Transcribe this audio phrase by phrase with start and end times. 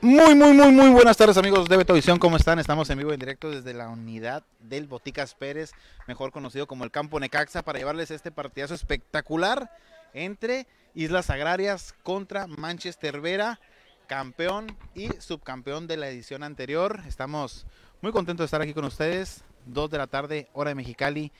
[0.00, 2.60] Muy, muy, muy, muy buenas tardes amigos de Betovisión, ¿cómo están?
[2.60, 5.72] Estamos en vivo en directo desde la unidad del Boticas Pérez,
[6.06, 9.72] mejor conocido como el Campo Necaxa, para llevarles este partidazo espectacular
[10.14, 13.58] entre Islas Agrarias contra Manchester Vera,
[14.06, 17.02] campeón y subcampeón de la edición anterior.
[17.08, 17.66] Estamos
[18.00, 21.32] muy contentos de estar aquí con ustedes, 2 de la tarde, hora de Mexicali,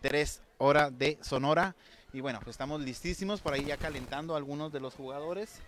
[0.00, 1.76] 3 hora de Sonora.
[2.12, 5.60] Y bueno, estamos listísimos por ahí ya calentando algunos de los jugadores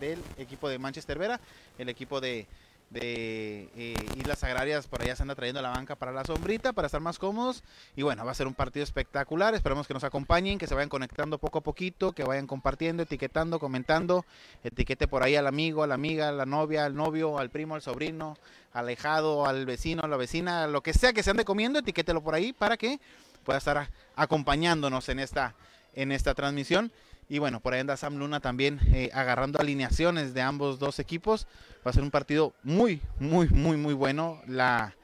[0.00, 1.40] del equipo de Manchester Vera,
[1.78, 2.46] el equipo de,
[2.94, 7.00] eh, Islas Agrarias por allá se anda trayendo la banca para la sombrita, para estar
[7.00, 7.62] más cómodos.
[7.96, 9.54] Y bueno, va a ser un partido espectacular.
[9.54, 13.58] Esperamos que nos acompañen, que se vayan conectando poco a poquito, que vayan compartiendo, etiquetando,
[13.58, 14.24] comentando.
[14.62, 17.74] Etiquete por ahí al amigo, a la amiga, a la novia, al novio, al primo,
[17.74, 18.36] al sobrino,
[18.72, 22.34] alejado, al vecino, a la vecina, lo que sea que se ande comiendo, etiquételo por
[22.34, 23.00] ahí para que
[23.44, 25.54] pueda estar acompañándonos en esta,
[25.94, 26.92] en esta transmisión.
[27.28, 31.46] Y bueno, por ahí anda Sam Luna también eh, agarrando alineaciones de ambos dos equipos.
[31.84, 34.40] Va a ser un partido muy, muy, muy, muy bueno.
[34.46, 34.94] La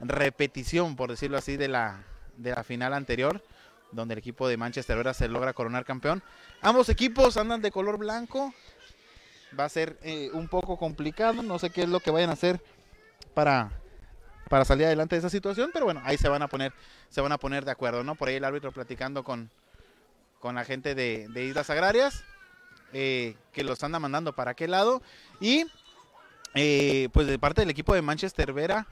[0.00, 2.04] repetición, por decirlo así, de la,
[2.36, 3.42] de la final anterior,
[3.90, 6.22] donde el equipo de Manchester ahora se logra coronar campeón.
[6.62, 8.54] Ambos equipos andan de color blanco.
[9.58, 11.42] Va a ser eh, un poco complicado.
[11.42, 12.60] No sé qué es lo que vayan a hacer
[13.34, 13.72] para,
[14.48, 16.72] para salir adelante de esa situación, pero bueno, ahí se van a poner,
[17.08, 18.14] se van a poner de acuerdo, ¿no?
[18.14, 19.50] Por ahí el árbitro platicando con,
[20.40, 22.24] con la gente de, Islas Agrarias,
[22.92, 25.02] eh, que los anda mandando para aquel lado.
[25.40, 25.66] Y
[26.54, 28.86] eh, pues de parte del equipo de Manchester Vera,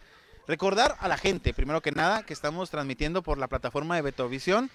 [0.47, 4.71] recordar a la gente, primero que nada, que estamos transmitiendo por la plataforma de Betovisión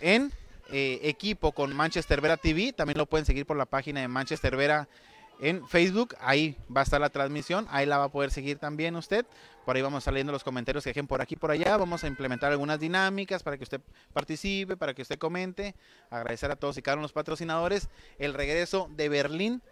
[0.00, 0.32] en
[0.70, 2.72] eh, equipo con Manchester Vera TV.
[2.72, 4.88] También lo pueden seguir por la página de Manchester Vera
[5.40, 6.14] en Facebook.
[6.20, 7.66] Ahí va a estar la transmisión.
[7.70, 9.26] Ahí la va a poder seguir también usted.
[9.64, 11.76] Por ahí vamos leyendo los comentarios que dejen por aquí por allá.
[11.76, 13.80] Vamos a implementar algunas dinámicas para que usted
[14.12, 15.74] participe, para que usted comente.
[16.10, 17.88] Agradecer a todos y cada uno de los patrocinadores.
[18.18, 19.62] El regreso de Berlín.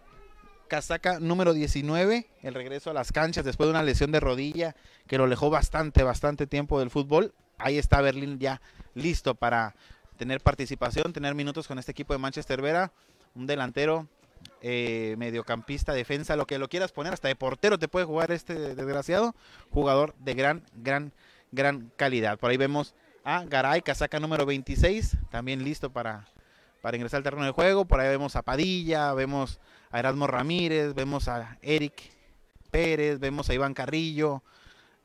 [0.69, 5.17] Casaca número 19, el regreso a las canchas después de una lesión de rodilla que
[5.17, 7.33] lo alejó bastante, bastante tiempo del fútbol.
[7.57, 8.61] Ahí está Berlín ya
[8.95, 9.75] listo para
[10.19, 12.93] tener participación, tener minutos con este equipo de Manchester Vera.
[13.35, 14.09] Un delantero
[14.61, 18.75] eh, mediocampista, defensa, lo que lo quieras poner, hasta de portero te puede jugar este
[18.75, 19.35] desgraciado,
[19.71, 21.13] jugador de gran, gran,
[21.53, 22.39] gran calidad.
[22.39, 26.27] Por ahí vemos a Garay, casaca número 26, también listo para,
[26.83, 27.85] para ingresar al terreno de juego.
[27.85, 29.61] Por ahí vemos a Padilla, vemos
[29.91, 31.95] a Erasmo Ramírez, vemos a Eric
[32.71, 34.43] Pérez, vemos a Iván Carrillo,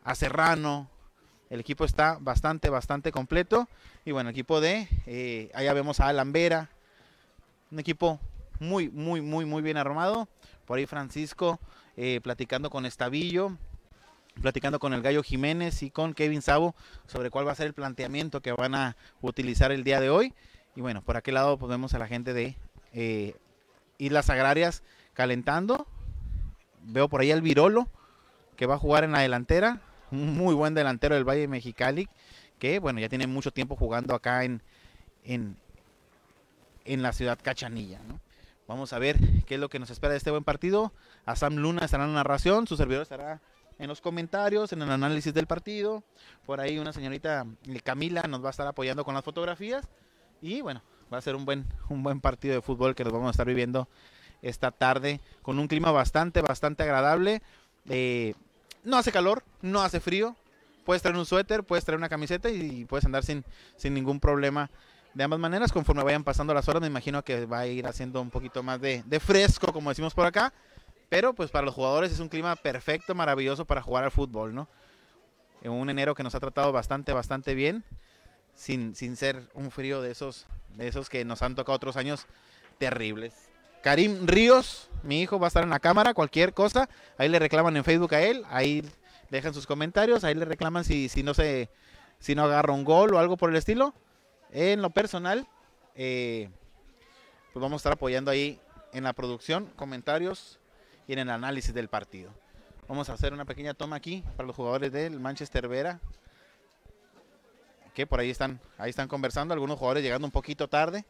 [0.03, 0.89] a Serrano.
[1.49, 3.67] El equipo está bastante, bastante completo.
[4.05, 6.69] Y bueno, el equipo de, eh, allá vemos a Alan Vera,
[7.71, 8.19] un equipo
[8.63, 10.27] muy, muy, muy, muy bien armado.
[10.65, 11.59] Por ahí Francisco
[11.97, 13.57] eh, platicando con Estavillo,
[14.41, 16.75] platicando con el Gallo Jiménez y con Kevin Sabo
[17.05, 20.33] sobre cuál va a ser el planteamiento que van a utilizar el día de hoy.
[20.75, 22.57] Y bueno, por aquel lado pues vemos a la gente de
[22.93, 23.35] eh,
[23.97, 24.81] Islas Agrarias
[25.13, 25.85] calentando.
[26.81, 27.87] Veo por ahí al Virolo
[28.55, 29.81] que va a jugar en la delantera.
[30.09, 32.07] Muy buen delantero del Valle Mexicali
[32.59, 34.61] que bueno, ya tiene mucho tiempo jugando acá en,
[35.25, 35.57] en,
[36.85, 37.99] en la ciudad Cachanilla.
[38.67, 40.93] Vamos a ver qué es lo que nos espera de este buen partido.
[41.25, 43.41] A Sam Luna estará en la narración, su servidor estará
[43.77, 46.03] en los comentarios, en el análisis del partido.
[46.45, 49.87] Por ahí una señorita eh, Camila nos va a estar apoyando con las fotografías.
[50.41, 50.81] Y bueno,
[51.13, 53.47] va a ser un buen, un buen partido de fútbol que nos vamos a estar
[53.47, 53.87] viviendo
[54.41, 57.41] esta tarde con un clima bastante, bastante agradable.
[57.89, 58.33] Eh,
[58.83, 60.35] no hace calor, no hace frío.
[60.85, 63.43] Puedes traer un suéter, puedes traer una camiseta y puedes andar sin,
[63.77, 64.69] sin ningún problema
[65.13, 65.71] de ambas maneras.
[65.71, 68.79] Conforme vayan pasando las horas, me imagino que va a ir haciendo un poquito más
[68.81, 70.53] de, fresco, como decimos por acá.
[71.09, 74.67] Pero pues para los jugadores es un clima perfecto, maravilloso para jugar al fútbol, ¿no?
[75.61, 77.83] En un enero que nos ha tratado bastante, bastante bien,
[78.55, 82.25] sin, sin ser un frío de esos, de esos que nos han tocado otros años
[82.79, 83.33] terribles.
[83.83, 87.77] Karim Ríos, mi hijo, va a estar en la cámara, cualquier cosa, ahí le reclaman
[87.77, 88.83] en Facebook a él, ahí
[89.29, 91.69] dejan sus comentarios, ahí le reclaman si, si no se,
[92.19, 93.93] si no agarra un gol o algo por el estilo.
[94.55, 95.47] En lo personal,
[95.95, 96.47] eh,
[97.51, 98.59] pues vamos a estar apoyando ahí
[98.91, 100.59] en la producción, comentarios
[101.07, 102.29] y en el análisis del partido.
[102.87, 105.99] Vamos a hacer una pequeña toma aquí para los jugadores del Manchester Vera.
[107.95, 111.03] Que por ahí están, ahí están conversando, algunos jugadores llegando un poquito tarde.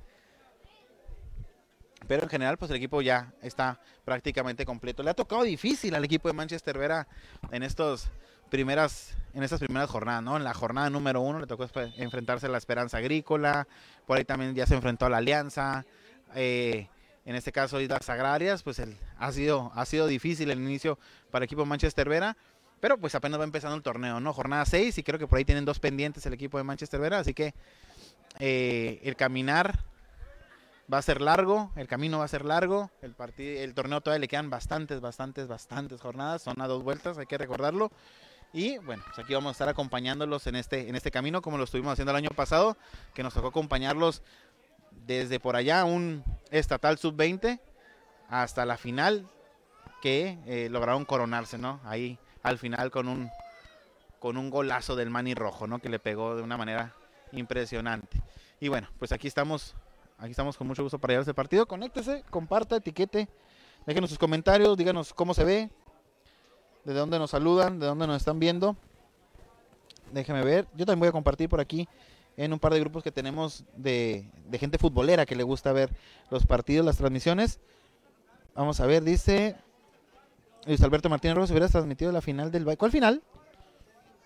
[2.07, 5.03] Pero en general, pues el equipo ya está prácticamente completo.
[5.03, 7.09] Le ha tocado difícil al equipo de Manchester Vera
[7.51, 8.09] en estos
[8.53, 10.37] primeras, en estas primeras jornadas, ¿no?
[10.37, 11.67] En la jornada número uno le tocó
[11.97, 13.67] enfrentarse a la Esperanza Agrícola,
[14.05, 15.85] por ahí también ya se enfrentó a la Alianza,
[16.35, 16.87] eh,
[17.25, 20.99] en este caso Islas Agrarias, pues el, ha, sido, ha sido difícil el inicio
[21.31, 22.37] para el equipo Manchester Vera,
[22.79, 24.33] pero pues apenas va empezando el torneo, ¿no?
[24.33, 27.17] Jornada 6 y creo que por ahí tienen dos pendientes el equipo de Manchester Vera,
[27.17, 27.55] así que
[28.37, 29.79] eh, el caminar
[30.93, 34.27] va a ser largo, el camino va a ser largo, el, el torneo todavía le
[34.27, 37.91] quedan bastantes, bastantes, bastantes jornadas, son a dos vueltas, hay que recordarlo.
[38.53, 41.63] Y bueno, pues aquí vamos a estar acompañándolos en este, en este camino, como lo
[41.63, 42.77] estuvimos haciendo el año pasado,
[43.15, 44.21] que nos tocó acompañarlos
[45.07, 47.59] desde por allá, un estatal sub-20,
[48.29, 49.27] hasta la final,
[50.03, 51.81] que eh, lograron coronarse, ¿no?
[51.83, 53.31] Ahí al final con un,
[54.19, 55.79] con un golazo del Mani Rojo, ¿no?
[55.79, 56.93] Que le pegó de una manera
[57.31, 58.21] impresionante.
[58.59, 59.75] Y bueno, pues aquí estamos,
[60.19, 61.65] aquí estamos con mucho gusto para llevar este partido.
[61.65, 63.27] Conéctese, comparta, etiquete,
[63.87, 65.69] déjenos sus comentarios, díganos cómo se ve,
[66.85, 68.75] de dónde nos saludan, de dónde nos están viendo.
[70.11, 70.67] Déjeme ver.
[70.75, 71.87] Yo también voy a compartir por aquí
[72.37, 75.91] en un par de grupos que tenemos de, gente futbolera que le gusta ver
[76.29, 77.59] los partidos, las transmisiones.
[78.55, 79.55] Vamos a ver, dice
[80.65, 82.77] Luis Alberto Martínez Rojas, hubieras transmitido la final del Valle.
[82.77, 83.21] ¿Cuál final?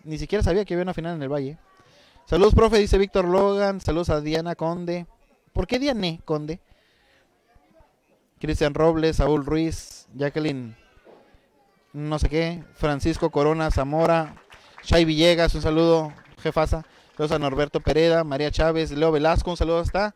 [0.03, 1.57] Ni siquiera sabía que había una final en el Valle.
[2.25, 3.79] Saludos, profe, dice Víctor Logan.
[3.81, 5.05] Saludos a Diana Conde.
[5.53, 6.59] ¿Por qué Diane Conde?
[8.39, 10.75] Cristian Robles, Saúl Ruiz, Jacqueline
[11.93, 14.35] no sé qué, Francisco Corona Zamora,
[14.83, 16.85] Shai Villegas, un saludo, jefasa,
[17.15, 20.15] saludos a Norberto Pereda, María Chávez, Leo Velasco, un saludo hasta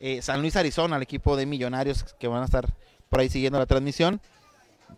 [0.00, 2.66] eh, San Luis, Arizona, al equipo de millonarios que van a estar
[3.08, 4.20] por ahí siguiendo la transmisión.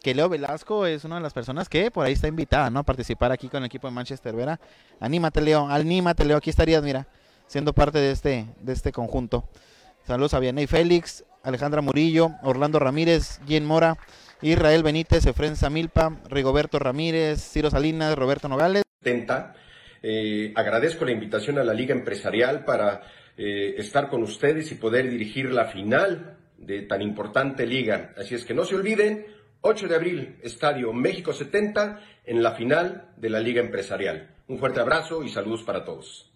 [0.02, 2.80] Que Leo Velasco es una de las personas que por ahí está invitada, ¿no?
[2.80, 4.60] A participar aquí con el equipo de Manchester, Vera.
[5.00, 7.06] Anímate, Leo, anímate, Leo, aquí estarías, mira,
[7.46, 9.48] siendo parte de este, de este conjunto.
[10.06, 13.96] Saludos a Vianey Félix, Alejandra Murillo, Orlando Ramírez, Jen Mora,
[14.42, 18.82] Israel Benítez, Efren Samilpa, Rigoberto Ramírez, Ciro Salinas, Roberto Nogales.
[20.02, 23.02] Eh, agradezco la invitación a la Liga Empresarial para
[23.36, 28.12] eh, estar con ustedes y poder dirigir la final de tan importante liga.
[28.16, 29.26] Así es que no se olviden,
[29.62, 34.28] 8 de abril, Estadio México 70, en la final de la Liga Empresarial.
[34.48, 36.35] Un fuerte abrazo y saludos para todos.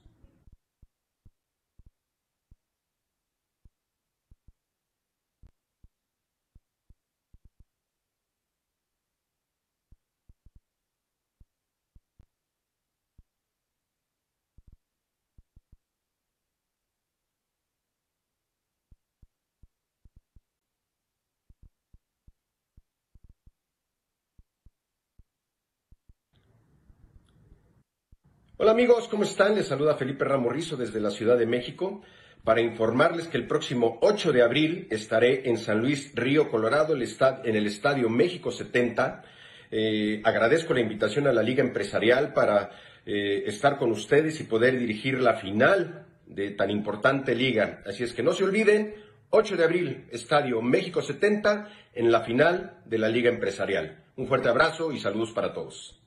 [28.62, 29.54] Hola amigos, ¿cómo están?
[29.54, 32.02] Les saluda Felipe Ramorrizo desde la Ciudad de México
[32.44, 37.56] para informarles que el próximo 8 de abril estaré en San Luis Río Colorado en
[37.56, 39.22] el Estadio México 70.
[39.70, 42.72] Eh, agradezco la invitación a la Liga Empresarial para
[43.06, 47.82] eh, estar con ustedes y poder dirigir la final de tan importante liga.
[47.86, 48.94] Así es que no se olviden,
[49.30, 54.04] 8 de abril, Estadio México 70 en la final de la Liga Empresarial.
[54.16, 55.99] Un fuerte abrazo y saludos para todos.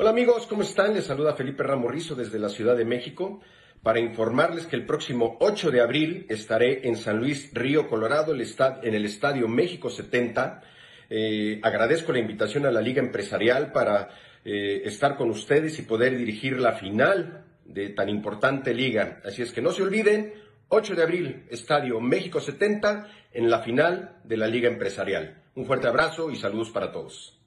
[0.00, 0.94] Hola amigos, ¿cómo están?
[0.94, 3.42] Les saluda Felipe Ramorrizo desde la Ciudad de México
[3.82, 8.94] para informarles que el próximo 8 de abril estaré en San Luis Río Colorado en
[8.94, 10.62] el Estadio México 70.
[11.10, 14.08] Eh, agradezco la invitación a la Liga Empresarial para
[14.42, 19.20] eh, estar con ustedes y poder dirigir la final de tan importante liga.
[19.22, 20.32] Así es que no se olviden,
[20.68, 25.42] 8 de abril, Estadio México 70 en la final de la Liga Empresarial.
[25.56, 27.39] Un fuerte abrazo y saludos para todos.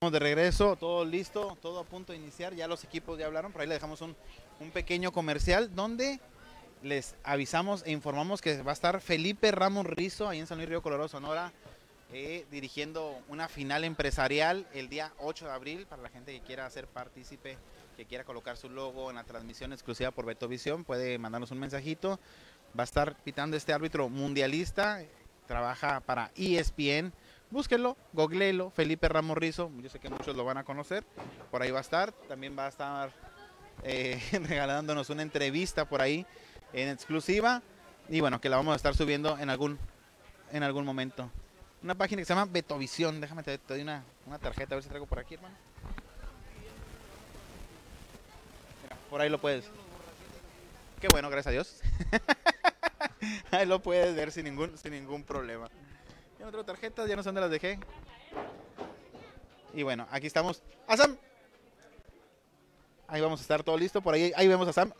[0.00, 2.54] De regreso, todo listo, todo a punto de iniciar.
[2.54, 4.14] Ya los equipos ya hablaron, por ahí le dejamos un,
[4.72, 6.20] pequeño comercial donde
[6.84, 10.68] les avisamos e informamos que va a estar Felipe Ramos Rizo ahí en San Luis
[10.68, 11.52] Río Colorado, Sonora,
[12.12, 16.70] eh, dirigiendo una final empresarial el día 8 de abril para la gente que quiera
[16.70, 17.58] ser partícipe,
[17.96, 22.20] que quiera colocar su logo en la transmisión exclusiva por Betovisión, puede mandarnos un mensajito.
[22.78, 25.02] Va a estar pitando este árbitro mundialista,
[25.48, 27.12] trabaja para ESPN
[27.50, 31.04] búsquenlo, googleenlo, Felipe Ramos Rizo, yo sé que muchos lo van a conocer,
[31.50, 33.12] por ahí va a estar, también va a estar
[33.82, 36.26] eh, regalándonos una entrevista por ahí
[36.72, 37.62] en exclusiva
[38.08, 39.78] y bueno, que la vamos a estar subiendo en algún,
[40.52, 41.30] en algún momento.
[41.82, 44.88] Una página que se llama Betovisión, déjame te, doy una, una, tarjeta, a ver si
[44.88, 45.54] traigo por aquí, hermano.
[49.08, 49.64] por ahí lo puedes.
[51.00, 51.80] Qué bueno, gracias a Dios.
[53.52, 55.70] ahí lo puedes ver sin ningún, sin ningún problema.
[56.48, 57.78] No tengo tarjetas, ya no sé dónde las dejé.
[59.74, 60.62] Y bueno, aquí estamos.
[60.86, 61.18] ¡Asam!
[63.06, 64.00] ahí vamos a estar todo listo.
[64.00, 64.94] Por ahí, ahí vemos a Sam,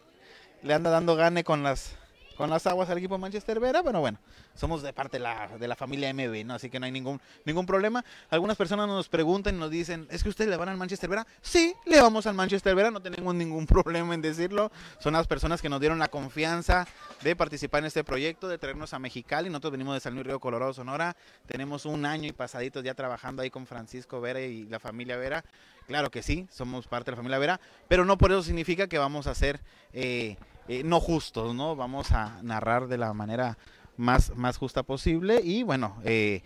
[0.62, 1.96] le anda dando gane con las
[2.38, 4.16] con las aguas al equipo Manchester Vera, bueno, bueno,
[4.54, 6.54] somos de parte de la, de la familia MB, ¿no?
[6.54, 8.04] Así que no hay ningún, ningún problema.
[8.30, 11.26] Algunas personas nos preguntan y nos dicen, ¿es que ustedes le van al Manchester Vera?
[11.42, 14.70] Sí, le vamos al Manchester Vera, no tenemos ningún problema en decirlo.
[15.00, 16.86] Son las personas que nos dieron la confianza
[17.22, 19.50] de participar en este proyecto, de traernos a Mexicali.
[19.50, 21.16] Nosotros venimos de San Luis Río Colorado, Sonora.
[21.46, 25.44] Tenemos un año y pasaditos ya trabajando ahí con Francisco Vera y la familia Vera.
[25.88, 28.98] Claro que sí, somos parte de la familia Vera, pero no por eso significa que
[28.98, 29.62] vamos a ser
[29.94, 30.36] eh,
[30.68, 31.76] eh, no justos, ¿no?
[31.76, 33.56] Vamos a narrar de la manera
[33.96, 36.42] más, más justa posible y bueno, eh,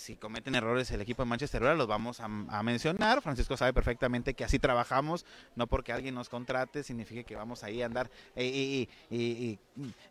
[0.00, 3.20] si cometen errores el equipo de Manchester United los vamos a, mencionar.
[3.20, 5.26] Francisco sabe perfectamente que así trabajamos,
[5.56, 9.58] no porque alguien nos contrate significa que vamos ahí a andar eh,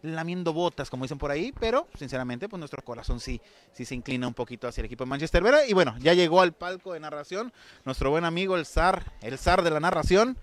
[0.04, 3.42] lamiendo botas, como dicen por ahí, pero sinceramente pues nuestro corazón sí,
[3.74, 6.42] sí se inclina un poquito hacia el equipo de Manchester Vera y bueno, ya llegó
[6.42, 7.52] al palco de narración
[7.84, 10.38] nuestro buen amigo el zar, el zar de la narración,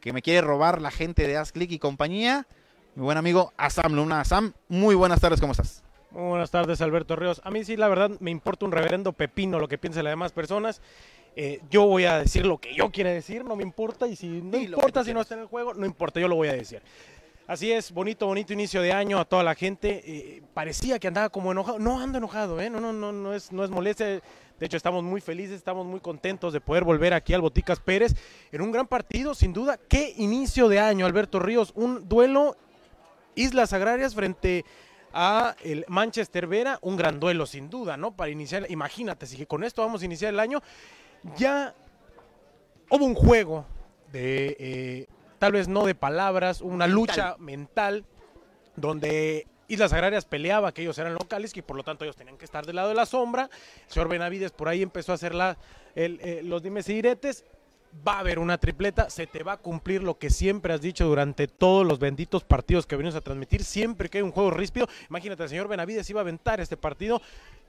[0.00, 2.46] que me quiere robar la gente de Asclick y compañía,
[2.94, 4.20] mi buen amigo Asam Luna.
[4.20, 5.85] Asam, muy buenas tardes, ¿cómo estás?
[6.16, 7.42] Muy buenas tardes, Alberto Ríos.
[7.44, 10.32] A mí sí, la verdad, me importa un reverendo pepino lo que piensen las demás
[10.32, 10.80] personas.
[11.36, 14.06] Eh, yo voy a decir lo que yo quiera decir, no me importa.
[14.06, 16.48] Y si no importa si no está en el juego, no importa, yo lo voy
[16.48, 16.80] a decir.
[17.46, 20.02] Así es, bonito, bonito inicio de año a toda la gente.
[20.06, 21.78] Eh, parecía que andaba como enojado.
[21.78, 22.70] No ando enojado, ¿eh?
[22.70, 24.06] No, no, no, no es, no es molestia.
[24.06, 24.22] De
[24.58, 28.14] hecho, estamos muy felices, estamos muy contentos de poder volver aquí al Boticas Pérez
[28.52, 29.78] en un gran partido, sin duda.
[29.86, 31.72] Qué inicio de año, Alberto Ríos.
[31.76, 32.56] Un duelo
[33.34, 34.85] Islas Agrarias frente a
[35.62, 38.16] el Manchester Vera, un gran duelo sin duda, ¿no?
[38.16, 40.62] Para iniciar, imagínate, si con esto vamos a iniciar el año,
[41.36, 41.74] ya
[42.90, 43.66] hubo un juego
[44.12, 45.06] de, eh,
[45.38, 48.04] tal vez no de palabras, una lucha mental,
[48.76, 52.44] donde Islas Agrarias peleaba que ellos eran locales y por lo tanto ellos tenían que
[52.44, 53.48] estar del lado de la sombra.
[53.86, 55.56] El señor Benavides por ahí empezó a hacer la,
[55.94, 57.44] eh, los dimes y diretes
[58.06, 61.06] va a haber una tripleta, se te va a cumplir lo que siempre has dicho
[61.06, 64.88] durante todos los benditos partidos que venimos a transmitir, siempre que hay un juego ríspido,
[65.08, 67.20] imagínate, el señor Benavides iba a aventar este partido,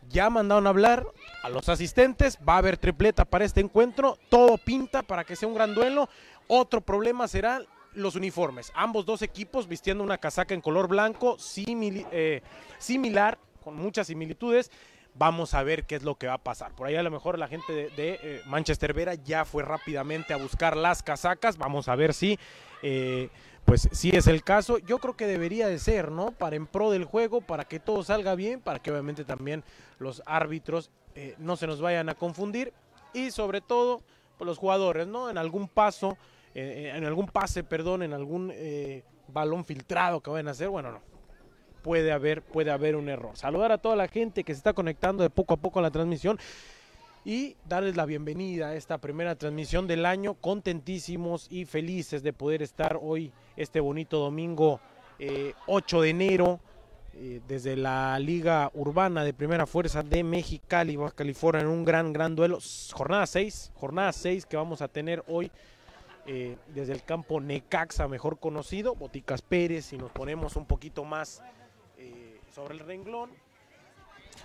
[0.09, 1.05] ya mandaron a hablar
[1.43, 5.47] a los asistentes, va a haber tripleta para este encuentro, todo pinta para que sea
[5.47, 6.09] un gran duelo,
[6.47, 7.61] otro problema será
[7.93, 12.41] los uniformes, ambos dos equipos vistiendo una casaca en color blanco, eh,
[12.77, 14.71] similar, con muchas similitudes,
[15.17, 16.73] Vamos a ver qué es lo que va a pasar.
[16.73, 20.37] Por ahí a lo mejor la gente de, eh, Manchester Vera ya fue rápidamente a
[20.37, 21.57] buscar las casacas.
[21.57, 22.37] Vamos a ver si,
[22.83, 23.29] eh,
[23.65, 24.77] pues, si es el caso.
[24.77, 26.31] Yo creo que debería de ser, ¿no?
[26.31, 29.63] Para en pro del juego, para que todo salga bien, para que obviamente también
[29.97, 32.71] los árbitros eh, no se nos vayan a confundir
[33.13, 34.03] y sobre todo
[34.37, 35.31] pues, los jugadores, ¿no?
[35.31, 36.15] En algún paso,
[36.53, 38.51] en algún pase, perdón, en algún
[39.27, 41.01] balón filtrado que vayan a hacer, bueno, no,
[41.87, 43.37] puede haber, puede haber un error.
[43.37, 45.89] Saludar a toda la gente que se está conectando de poco a poco a la
[45.89, 46.37] transmisión
[47.23, 50.33] y darles la bienvenida a esta primera transmisión del año.
[50.33, 54.81] Contentísimos y felices de poder estar hoy, este bonito domingo
[55.67, 56.59] 8 eh, de enero,
[57.13, 62.11] eh, desde la Liga Urbana de Primera Fuerza de Mexicali, Baja California, en un gran,
[62.11, 62.59] gran duelo.
[62.91, 65.49] Jornada 6, jornada 6 que vamos a tener hoy.
[66.29, 71.41] Eh, desde el campo Necaxa, mejor conocido, Boticas Pérez, y nos ponemos un poquito más
[72.57, 73.29] sobre el renglón.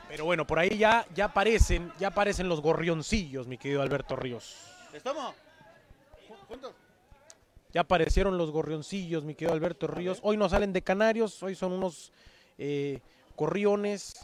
[0.06, 4.54] Pero bueno, por ahí ya, ya aparecen, ya aparecen los gorrioncillos, mi querido Alberto Ríos.
[4.92, 5.34] ¿Estamos?
[6.46, 6.74] ¿Juntos?
[7.72, 10.18] Ya aparecieron los gorrioncillos, mi querido Alberto Ríos.
[10.22, 12.12] Hoy no salen de canarios, hoy son unos
[12.58, 13.00] eh,
[13.34, 14.14] gorriones,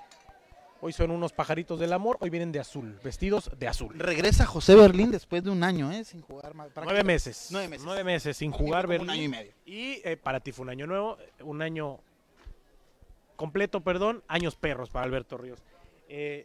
[0.83, 3.99] hoy son unos pajaritos del amor, hoy vienen de azul, vestidos de azul.
[3.99, 6.05] Regresa José Berlín después de un año, ¿eh?
[6.05, 6.69] Sin jugar más.
[6.77, 7.49] Nueve meses.
[7.51, 7.87] Nueve meses.
[7.87, 9.09] Nueve meses sin jugar Berlín.
[9.09, 9.53] Un año y medio.
[9.65, 12.01] Y eh, para ti fue un año nuevo, un año
[13.39, 15.63] completo, perdón, años perros para Alberto Ríos.
[16.09, 16.45] Eh,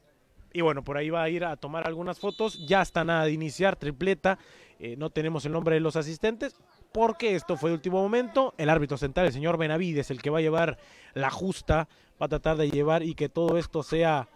[0.53, 2.65] y bueno, por ahí va a ir a tomar algunas fotos.
[2.67, 4.37] Ya está nada de iniciar, tripleta.
[4.77, 6.55] Eh, no tenemos el nombre de los asistentes
[6.91, 8.53] porque esto fue de último momento.
[8.59, 10.77] El árbitro central, el señor Benavides, el que va a llevar
[11.15, 11.87] la justa,
[12.21, 14.29] va a tratar de llevar y que todo esto sea...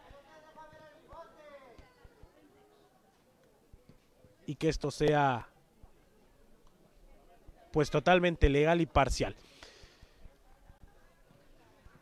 [4.48, 5.48] Y que esto sea
[7.72, 9.36] pues totalmente legal y parcial.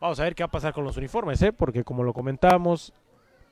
[0.06, 1.52] Vamos a ver qué va a pasar con los uniformes, ¿eh?
[1.52, 2.92] porque como lo comentábamos,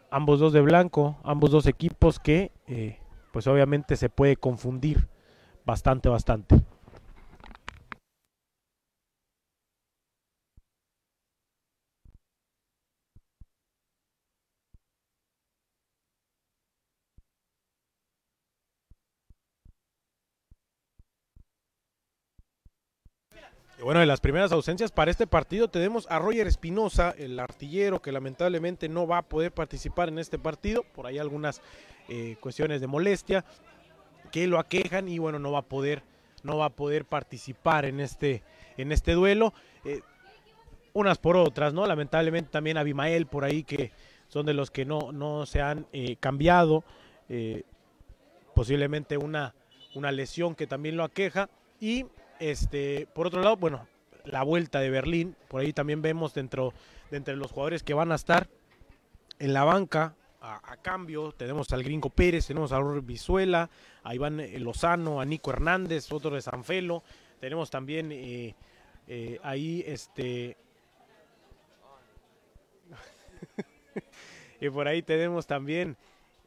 [0.09, 3.01] ambos dos de blanco, ambos dos equipos que eh,
[3.33, 5.09] pues obviamente se puede confundir
[5.67, 6.63] bastante, bastante.
[23.85, 28.13] Bueno, en las primeras ausencias para este partido tenemos a Roger Espinosa, el artillero que
[28.13, 31.61] lamentablemente no va a poder participar en este partido, por ahí algunas
[32.09, 33.45] eh, cuestiones de molestia
[34.33, 36.03] que lo aquejan y bueno, no va a poder
[36.43, 38.43] no va a poder participar en este,
[38.79, 39.53] en este duelo.
[39.85, 40.01] Eh,
[40.95, 41.87] unas por otras, ¿no?
[41.87, 43.93] Lamentablemente también Abimael por ahí que
[44.29, 46.85] son de los que no, no se han eh, cambiado.
[48.55, 49.55] Posiblemente una,
[49.95, 51.49] una lesión que también lo aqueja.
[51.81, 52.07] Y
[52.51, 53.87] este, por otro lado, bueno,
[54.25, 56.75] la vuelta de Berlín, por ahí también vemos dentro
[57.11, 58.49] de entre los jugadores que van a estar
[59.39, 61.33] en la banca a, cambio.
[61.33, 63.71] Tenemos al Gringo Pérez, tenemos a Raúl Vizuela,
[64.03, 67.03] a Iván eh, Lozano, a Nico Hernández, otro de Sanfelo.
[67.41, 68.55] Tenemos también eh,
[69.09, 70.59] eh, ahí este.
[74.61, 75.97] y por ahí tenemos también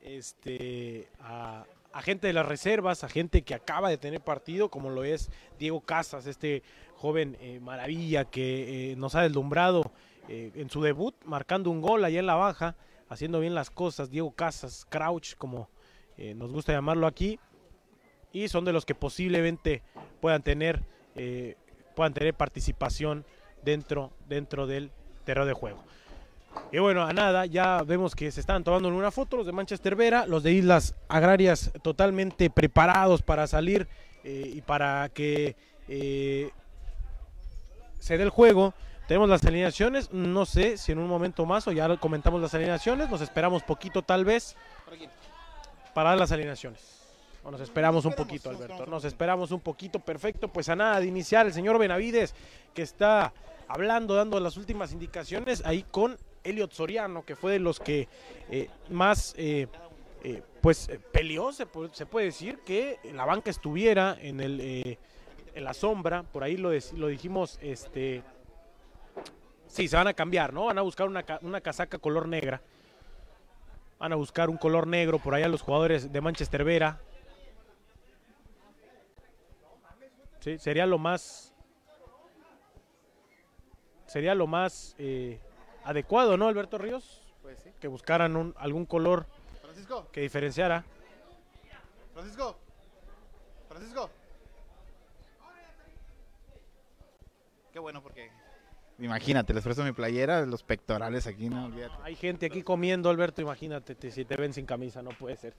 [0.02, 1.66] este a,
[2.02, 5.82] gente de las reservas, a gente que acaba de tener partido, como lo es Diego
[5.82, 6.64] Casas, este
[6.96, 9.92] joven maravilla que nos ha deslumbrado
[10.28, 12.76] en su debut, marcando un gol allá en la baja
[13.10, 15.70] haciendo bien las cosas, Diego Casas, Crouch, como
[16.18, 17.40] eh, nos gusta llamarlo aquí,
[18.32, 19.84] y son de los que posiblemente
[20.22, 20.84] puedan tener,
[21.16, 21.56] eh,
[21.96, 23.26] puedan tener participación
[23.64, 24.92] dentro, dentro del
[25.24, 25.84] terreno de juego.
[26.72, 29.96] Y bueno, a nada, ya vemos que se están tomando una foto los de Manchester
[29.96, 33.88] Vera, los de Islas Agrarias totalmente preparados para salir
[34.24, 35.56] eh, y para que
[38.00, 38.74] se dé el juego.
[39.08, 43.10] Tenemos las alineaciones, no sé si en un momento más o ya comentamos las alineaciones,
[43.10, 44.58] nos esperamos poquito tal vez
[45.94, 46.98] para las alineaciones.
[47.44, 48.86] O nos esperamos un poquito, Alberto.
[48.86, 50.50] Nos esperamos un poquito, perfecto.
[50.50, 52.36] Pues a nada de iniciar, el señor Benavides
[52.74, 53.32] que está
[53.70, 58.08] hablando, dando las últimas indicaciones ahí con Elliot Soriano, que fue de los que
[58.50, 59.68] eh, más eh,
[60.24, 64.98] eh, pues peleó, se puede, decir, que la banca estuviera en
[65.56, 68.24] la sombra, por ahí lo, dijimos este
[69.68, 70.66] Sí, se van a cambiar, ¿no?
[70.66, 72.62] Van a buscar una, una casaca color negra.
[74.00, 77.02] Van a buscar un color negro por allá los jugadores de Manchester Vera.
[80.40, 81.54] Sí, sería lo más.
[84.06, 84.96] Sería lo más
[85.88, 87.22] adecuado, ¿no, Alberto Ríos?
[87.42, 87.70] Pues sí.
[87.80, 89.26] Que buscaran un, algún color
[89.62, 90.08] Francisco.
[90.12, 90.84] que diferenciara.
[92.14, 92.58] Francisco.
[93.70, 94.10] Francisco.
[97.72, 98.32] Qué bueno porque
[99.00, 101.72] Imagínate, les presto mi playera, los pectorales aquí, no
[102.02, 105.54] Hay gente aquí comiendo, Alberto, imagínate, si te ven sin camisa, no puede ser.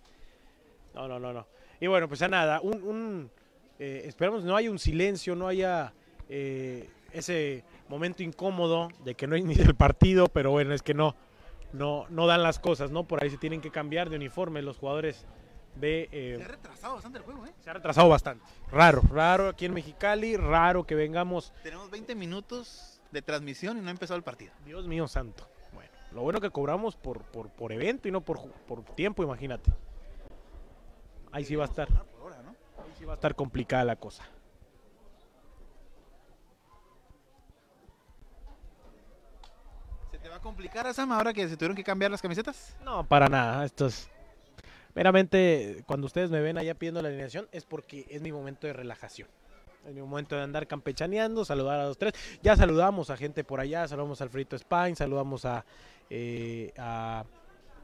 [0.93, 1.47] No, no, no, no.
[1.81, 3.31] Y bueno, pues ya nada, un,
[3.79, 5.93] eh, esperamos no haya un silencio, no haya
[6.29, 11.15] eh, ese momento incómodo de que no ni del partido, pero bueno, es que no,
[11.73, 13.05] no, no dan las cosas, ¿no?
[13.05, 15.27] Por ahí se tienen que cambiar de uniforme los jugadores
[15.77, 16.09] de...
[16.13, 17.53] Eh, se ha retrasado bastante el juego, ¿eh?
[17.61, 18.45] Se ha retrasado bastante.
[18.71, 21.53] Raro, raro aquí en Mexicali, raro que vengamos...
[21.63, 24.53] Tenemos 20 minutos de transmisión y no empezó el partido.
[24.65, 25.49] Dios mío santo.
[25.73, 29.71] Bueno, lo bueno que cobramos por, por, evento y no por, por tiempo, imagínate.
[31.33, 31.89] Ahí sí va a estar.
[31.89, 34.25] Ahí sí va a estar complicada la cosa.
[40.39, 42.77] ¿Se te va a complicar, Asama, ahora que se tuvieron que cambiar las camisetas?
[42.85, 43.65] No, para nada.
[43.65, 44.09] Esto es
[44.95, 48.73] meramente cuando ustedes me ven allá pidiendo la alineación es porque es mi momento de
[48.73, 49.27] relajación
[49.85, 52.13] en un momento de andar campechaneando, saludar a los tres.
[52.41, 55.65] Ya saludamos a gente por allá, saludamos a Alfredo Spain, saludamos a,
[56.09, 57.25] eh, a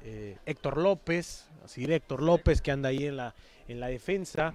[0.05, 3.35] eh, Héctor López, así Héctor López que anda ahí en la,
[3.67, 4.55] en la defensa.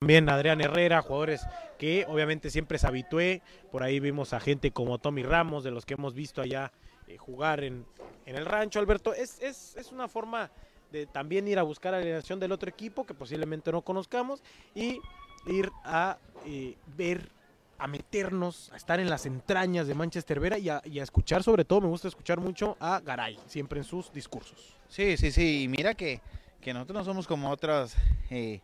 [0.00, 1.44] También Adrián Herrera, jugadores
[1.76, 3.42] que obviamente siempre se habitué.
[3.72, 6.70] Por ahí vimos a gente como Tommy Ramos, de los que hemos visto allá
[7.08, 7.84] eh, jugar en,
[8.24, 8.78] en, el rancho.
[8.78, 10.52] Alberto, es, es, es una forma
[10.92, 14.40] de también ir a buscar la alineación del otro equipo que posiblemente no conozcamos
[14.72, 15.00] y
[15.48, 17.28] ir a eh, ver,
[17.76, 21.80] a meternos, a estar en las entrañas de Manchester Vera y a, escuchar, sobre todo
[21.80, 24.76] me gusta escuchar mucho a Garay, siempre en sus discursos.
[24.88, 26.20] Sí, sí, sí, mira que,
[26.60, 27.96] que nosotros no somos como otras
[28.30, 28.60] eh,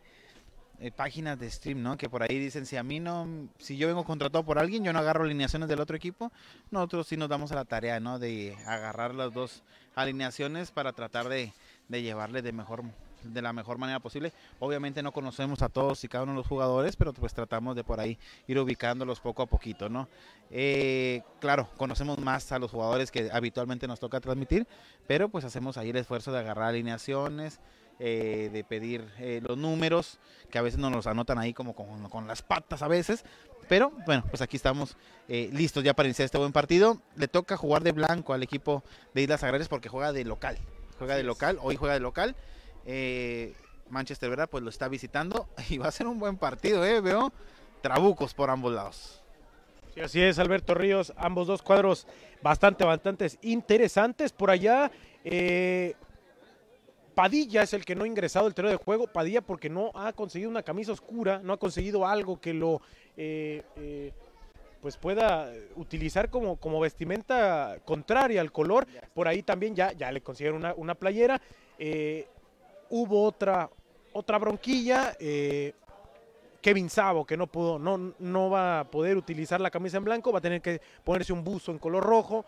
[0.79, 1.97] eh, páginas de stream, ¿no?
[1.97, 4.93] Que por ahí dicen, si a mí no, si yo vengo contratado por alguien, yo
[4.93, 6.31] no agarro alineaciones del otro equipo,
[6.71, 8.19] nosotros sí nos damos a la tarea, ¿no?
[8.19, 9.63] De agarrar las dos
[9.95, 11.53] alineaciones para tratar de
[11.87, 12.83] de llevarle de mejor
[13.23, 14.33] de la mejor manera posible.
[14.59, 17.83] Obviamente no conocemos a todos y cada uno de los jugadores, pero pues tratamos de
[17.83, 20.07] por ahí ir ubicándolos poco a poquito, ¿no?
[20.51, 24.67] Eh, claro, conocemos más a los jugadores que habitualmente nos toca transmitir,
[25.07, 27.59] pero pues hacemos ahí el esfuerzo de agarrar alineaciones,
[27.99, 32.09] eh, de pedir eh, los números, que a veces nos los anotan ahí como con,
[32.09, 33.25] con las patas a veces,
[33.67, 34.95] pero bueno, pues aquí estamos
[35.27, 37.01] listos ya para iniciar este buen partido.
[37.15, 38.83] Le toca jugar de blanco al equipo
[39.15, 40.59] de Islas Agrarias porque juega de local
[40.97, 42.35] juega de local, hoy juega de local.
[42.85, 43.53] Eh,
[43.89, 44.49] Manchester, ¿verdad?
[44.49, 47.01] Pues lo está visitando y va a ser un buen partido, ¿eh?
[47.01, 47.31] Veo
[47.81, 49.21] trabucos por ambos lados.
[49.93, 51.13] Sí, así es, Alberto Ríos.
[51.17, 52.07] Ambos dos cuadros
[52.41, 54.33] bastante, bastante interesantes.
[54.33, 54.91] Por allá,
[55.23, 55.95] eh,
[57.15, 59.07] Padilla es el que no ha ingresado al terreno de juego.
[59.07, 62.81] Padilla porque no ha conseguido una camisa oscura, no ha conseguido algo que lo
[63.15, 64.11] eh, eh,
[64.81, 68.85] pues pueda utilizar como, como vestimenta contraria al color.
[69.13, 71.41] Por ahí también ya, ya le consiguieron una, una playera.
[71.79, 72.27] Eh,
[72.89, 73.69] hubo otra,
[74.13, 75.15] otra bronquilla.
[76.61, 80.31] Kevin Sabo, que no pudo, no, no va a poder utilizar la camisa en blanco,
[80.31, 82.43] va a tener que ponerse un buzo en color rojo.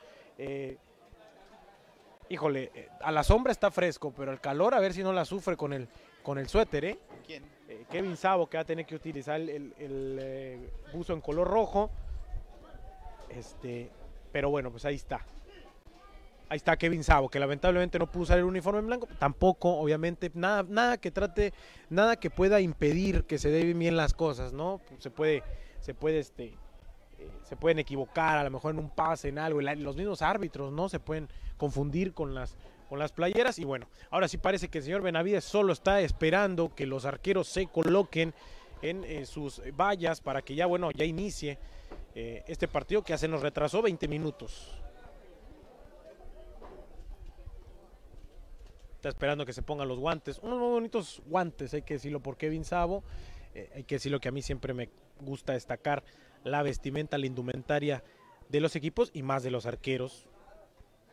[2.30, 5.56] Híjole, a la sombra está fresco, pero el calor a ver si no la sufre
[5.56, 5.88] con el,
[6.24, 7.00] con el suéter, ¿eh?
[7.26, 7.44] ¿Quién?
[7.90, 11.90] Kevin Sabo que va a tener que utilizar el, el buzo en color rojo.
[13.30, 13.90] Este,
[14.32, 15.26] pero bueno, pues ahí está.
[16.50, 19.08] Ahí está Kevin Sabo, que lamentablemente no pudo usar el uniforme en blanco.
[19.20, 21.54] Tampoco, obviamente, nada, nada que trate,
[21.90, 24.80] nada que pueda impedir que se den bien las cosas, ¿no?
[25.00, 25.44] Se puede,
[25.82, 26.54] se puede, este,
[27.44, 29.62] se pueden equivocar, a lo mejor en un pase, en algo.
[29.62, 30.90] Los mismos árbitros, ¿no?
[30.90, 32.58] Se pueden confundir con las,
[32.90, 33.60] con las playeras.
[33.60, 37.48] Y bueno, ahora sí parece que el señor Benavides solo está esperando que los arqueros
[37.48, 38.34] se coloquen
[38.82, 41.58] en eh, sus vallas para que ya, bueno, ya inicie
[42.16, 44.74] eh, este partido que hace nos retrasó 20 minutos.
[48.96, 52.36] Está esperando que se pongan los guantes, unos muy bonitos guantes, hay que decirlo por
[52.36, 53.04] Kevin Sabo,
[53.54, 54.90] eh, hay que decirlo que a mí siempre me
[55.22, 56.04] gusta destacar
[56.48, 58.04] la vestimenta, la indumentaria
[58.50, 60.28] de los equipos y más de los arqueros.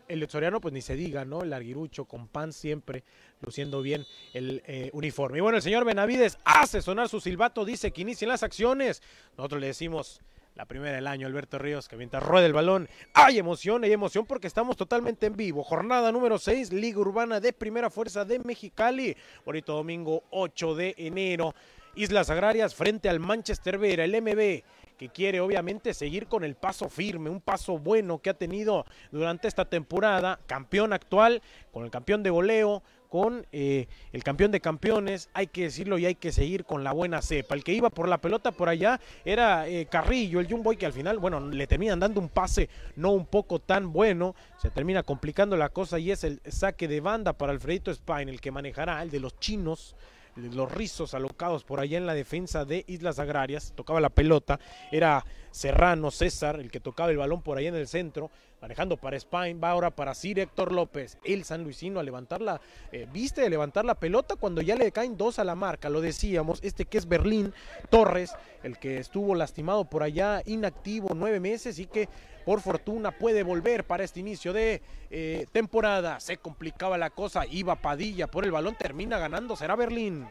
[0.06, 1.42] El Soriano, pues ni se diga, ¿no?
[1.42, 3.04] El arguirucho con pan siempre
[3.40, 5.38] luciendo bien el eh, uniforme.
[5.38, 9.02] Y bueno, el señor Benavides hace sonar su silbato, dice que inicien las acciones.
[9.36, 10.20] Nosotros le decimos,
[10.54, 14.24] la primera del año, Alberto Ríos, que mientras rueda el balón, hay emoción, hay emoción
[14.26, 15.64] porque estamos totalmente en vivo.
[15.64, 19.16] Jornada número 6, Liga Urbana de Primera Fuerza de Mexicali.
[19.44, 21.54] Bonito domingo 8 de enero.
[21.96, 24.62] Islas Agrarias frente al Manchester Vera, el MB,
[24.96, 29.48] que quiere obviamente seguir con el paso firme, un paso bueno que ha tenido durante
[29.48, 32.82] esta temporada, campeón actual, con el campeón de goleo,
[33.14, 36.90] con eh, el campeón de campeones, hay que decirlo y hay que seguir con la
[36.90, 37.54] buena cepa.
[37.54, 40.92] El que iba por la pelota por allá era eh, Carrillo, el Jumboy que al
[40.92, 45.56] final, bueno, le terminan dando un pase no un poco tan bueno, se termina complicando
[45.56, 49.10] la cosa y es el saque de banda para Alfredito Spine, el que manejará, el
[49.10, 49.94] de los chinos
[50.36, 54.58] los rizos alocados por allá en la defensa de Islas Agrarias, tocaba la pelota,
[54.90, 58.30] era Serrano, César, el que tocaba el balón por allá en el centro,
[58.64, 62.62] manejando para Spain, va ahora para Sir Héctor López, el San Luisino a levantar la,
[62.92, 66.00] eh, viste de levantar la pelota cuando ya le caen dos a la marca, lo
[66.00, 67.52] decíamos, este que es Berlín
[67.90, 72.08] Torres, el que estuvo lastimado por allá, inactivo nueve meses y que
[72.46, 76.18] por fortuna puede volver para este inicio de eh, temporada.
[76.20, 80.26] Se complicaba la cosa, iba Padilla por el balón, termina ganando, será Berlín.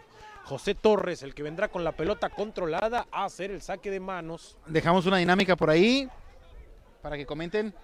[0.46, 4.58] José Torres, el que vendrá con la pelota controlada a hacer el saque de manos.
[4.66, 6.10] Dejamos una dinámica por ahí
[7.04, 7.76] para que comenten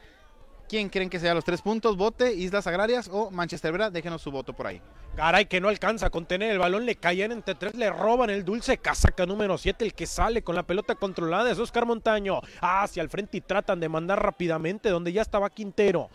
[0.70, 3.90] quién creen que sea los tres puntos, Bote, Islas Agrarias o Manchester Vera.
[3.90, 4.82] Déjenos su voto por ahí.
[5.16, 8.46] Caray, que no alcanza a contener el balón, le caían entre tres, le roban el
[8.46, 12.40] dulce casaca número 7, el que sale con la pelota controlada es Oscar Montaño.
[12.62, 16.10] Hacia el frente y tratan de mandar rápidamente donde ya estaba Quintero.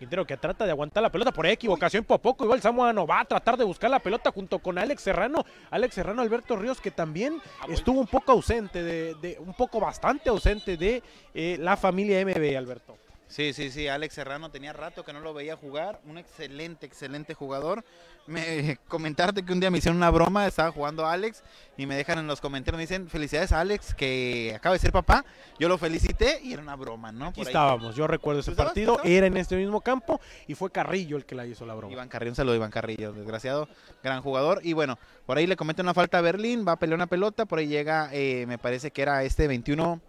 [0.00, 2.44] Quintero que trata de aguantar la pelota por equivocación por poco.
[2.44, 5.44] Igual Samuano va a tratar de buscar la pelota junto con Alex Serrano.
[5.70, 10.76] Alex Serrano, Alberto Ríos, que también estuvo un poco ausente, de, un poco bastante ausente
[10.76, 11.02] de
[11.34, 12.96] eh, la familia MB, Alberto.
[13.30, 17.32] Sí, sí, sí, Alex Serrano tenía rato que no lo veía jugar, un excelente, excelente
[17.32, 17.84] jugador.
[18.26, 21.44] Me comentarte que un día me hicieron una broma, estaba jugando Alex
[21.76, 24.90] y me dejan en los comentarios, me dicen, felicidades a Alex que acaba de ser
[24.90, 25.24] papá.
[25.60, 27.26] Yo lo felicité y era una broma, ¿no?
[27.26, 31.24] Aquí estábamos, yo recuerdo ese partido, era en este mismo campo y fue Carrillo el
[31.24, 31.92] que la hizo la broma.
[31.92, 33.68] Iván Carrillo, un saludo Iván Carrillo, desgraciado,
[34.02, 34.60] gran jugador.
[34.64, 37.46] Y bueno, por ahí le cometen una falta a Berlín, va a pelear una pelota,
[37.46, 40.00] por ahí llega, eh, me parece que era este 21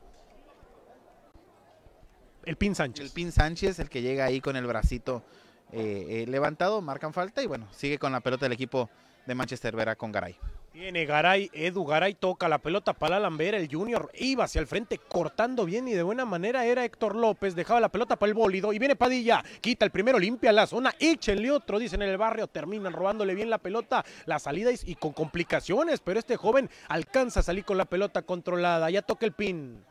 [2.45, 3.05] el Pin Sánchez.
[3.05, 5.23] El Pin Sánchez, el que llega ahí con el bracito
[5.71, 8.89] eh, eh, levantado, marcan falta y bueno, sigue con la pelota del equipo
[9.25, 10.35] de Manchester Vera con Garay.
[10.73, 14.97] Viene Garay, Edu Garay toca la pelota para Lambera, el Junior iba hacia el frente
[14.97, 18.71] cortando bien y de buena manera era Héctor López, dejaba la pelota para el bólido
[18.71, 22.47] y viene Padilla, quita el primero, limpia la zona, échenle otro, dicen en el barrio,
[22.47, 27.43] terminan robándole bien la pelota, la salida y con complicaciones, pero este joven alcanza a
[27.43, 29.83] salir con la pelota controlada, ya toca el pin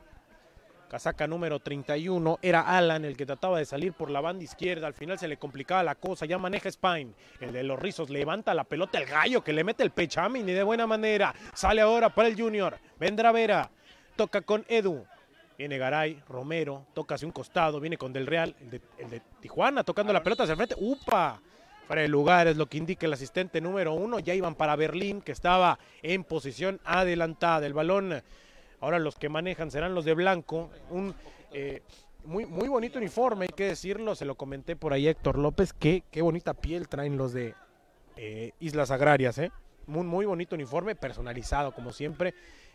[0.90, 2.40] casaca número 31.
[2.42, 4.88] Era Alan el que trataba de salir por la banda izquierda.
[4.88, 6.26] Al final se le complicaba la cosa.
[6.26, 7.14] Ya maneja Spine.
[7.40, 10.52] El de los rizos levanta la pelota el gallo que le mete el pechamin y
[10.52, 11.34] de buena manera.
[11.54, 12.76] Sale ahora para el Junior.
[12.98, 13.70] Vendrá Vera.
[14.16, 15.06] Toca con Edu.
[15.56, 18.56] Viene Garay, Romero, toca hacia un costado, viene con Del Real,
[18.96, 20.74] el de, Tijuana, tocando la pelota hacia el frente.
[20.78, 21.38] ¡Upa!
[21.86, 24.20] Para el lugar es lo que indica el asistente número uno.
[24.20, 27.66] Ya iban para Berlín, que estaba en posición adelantada.
[27.66, 28.22] El balón
[28.80, 30.70] Ahora los que manejan serán los de blanco.
[30.90, 31.14] Un
[31.52, 31.82] eh,
[32.24, 34.14] muy, muy bonito uniforme, hay que decirlo.
[34.14, 35.72] Se lo comenté por ahí Héctor López.
[35.72, 37.54] Qué, qué bonita piel traen los de
[38.16, 39.52] eh, Islas Agrarias, ¿eh?
[39.86, 42.32] Muy, bonito uniforme, personalizado como siempre,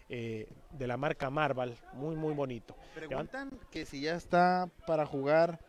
[0.09, 2.75] eh, de la marca Marval, muy, muy bonito.
[2.93, 5.59] Preguntan que si ya está para jugar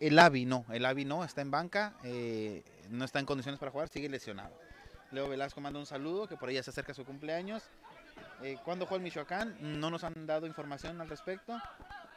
[0.00, 1.94] el Avi, no, el Avi no, está en banca,
[2.90, 4.56] no está en condiciones para jugar, sigue lesionado.
[5.12, 7.62] Leo Velasco manda un saludo, que por ella se acerca su cumpleaños.
[8.42, 9.56] Eh, ¿Cuándo juega el Michoacán?
[9.60, 11.60] No nos han dado información al respecto.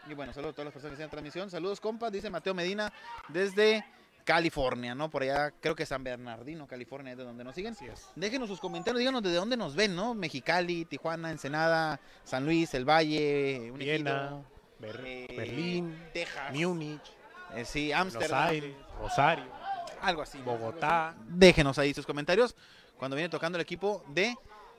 [0.10, 1.50] Y bueno, saludos a todas las personas que están en transmisión.
[1.50, 2.92] Saludos, compas, dice Mateo Medina
[3.30, 3.86] desde
[4.26, 5.10] California, ¿no?
[5.10, 7.76] Por allá, creo que San Bernardino, California, es de donde nos siguen.
[8.16, 10.16] Déjenos sus comentarios, díganos de dónde nos ven, ¿no?
[10.16, 14.44] Mexicali, Tijuana, Ensenada, San Luis, El Valle, Viena,
[14.80, 17.02] Ber eh, Berlín, Texas, Múnich,
[17.54, 18.62] eh, sí, Ámsterdam,
[19.00, 19.46] Rosario,
[20.02, 20.40] algo así.
[20.40, 21.16] Bogotá.
[21.28, 22.56] Déjenos ahí sus comentarios
[22.98, 24.36] cuando viene tocando el equipo de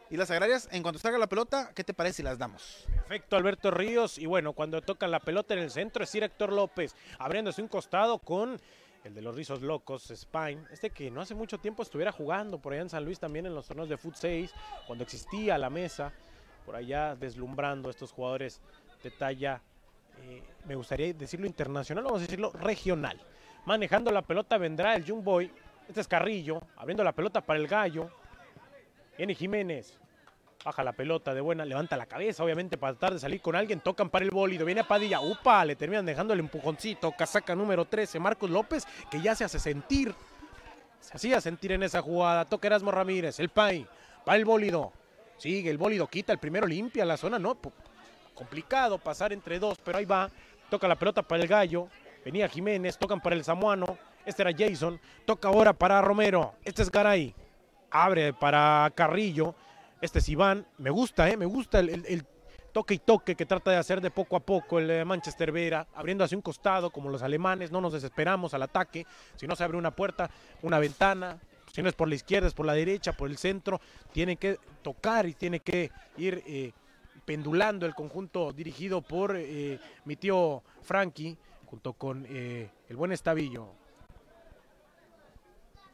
[0.08, 2.86] y las agrarias, en cuanto salga la pelota, ¿qué te parece si las damos?
[2.86, 4.18] Perfecto, Alberto Ríos.
[4.18, 8.18] Y bueno, cuando toca la pelota en el centro es Héctor López, abriéndose un costado
[8.18, 8.60] con
[9.04, 10.64] el de los rizos locos, Spine.
[10.70, 13.54] Este que no hace mucho tiempo estuviera jugando por allá en San Luis también en
[13.54, 14.52] los torneos de Foot 6,
[14.86, 16.12] cuando existía la mesa,
[16.64, 18.60] por allá deslumbrando a estos jugadores
[19.02, 19.60] de talla,
[20.22, 23.20] eh, me gustaría decirlo internacional, vamos a decirlo regional.
[23.64, 25.50] Manejando la pelota vendrá el Young Boy.
[25.88, 28.10] Este es Carrillo, abriendo la pelota para el Gallo.
[29.16, 29.98] Viene Jiménez.
[30.64, 33.80] Baja la pelota de buena, levanta la cabeza, obviamente, para tratar de salir con alguien.
[33.80, 34.64] Tocan para el bólido.
[34.64, 35.20] Viene a Padilla.
[35.20, 37.12] Upa, le terminan dejando el empujoncito.
[37.12, 40.12] Casaca número 13, Marcos López, que ya se hace sentir.
[41.00, 42.44] Se hacía sentir en esa jugada.
[42.46, 43.86] Toca Erasmo Ramírez, el Pay.
[44.28, 44.92] Va el bólido.
[45.36, 47.38] Sigue el bólido, quita el primero, limpia la zona.
[47.38, 47.56] No,
[48.34, 50.30] complicado pasar entre dos, pero ahí va.
[50.68, 51.88] Toca la pelota para el gallo.
[52.24, 53.98] Venía Jiménez, tocan para el Samuano.
[54.24, 54.98] Este era Jason.
[55.24, 56.54] Toca ahora para Romero.
[56.64, 57.34] Este es Garay
[58.04, 59.54] abre para Carrillo.
[60.00, 60.66] Este es Iván.
[60.78, 61.36] Me gusta, ¿eh?
[61.36, 62.24] Me gusta el,
[62.72, 65.86] toque y toque que trata de hacer de poco a poco el eh, Manchester Vera,
[65.94, 67.72] abriendo hacia un costado como los alemanes.
[67.72, 69.06] No nos desesperamos al ataque.
[69.36, 70.30] Si no se abre una puerta,
[70.62, 71.38] una ventana.
[71.72, 73.80] Si no es por la izquierda, es por la derecha, por el centro.
[74.12, 76.72] Tiene que tocar y tiene que ir eh,
[77.24, 79.36] pendulando el conjunto dirigido por
[80.04, 83.85] mi tío Frankie, junto con el buen Estavillo.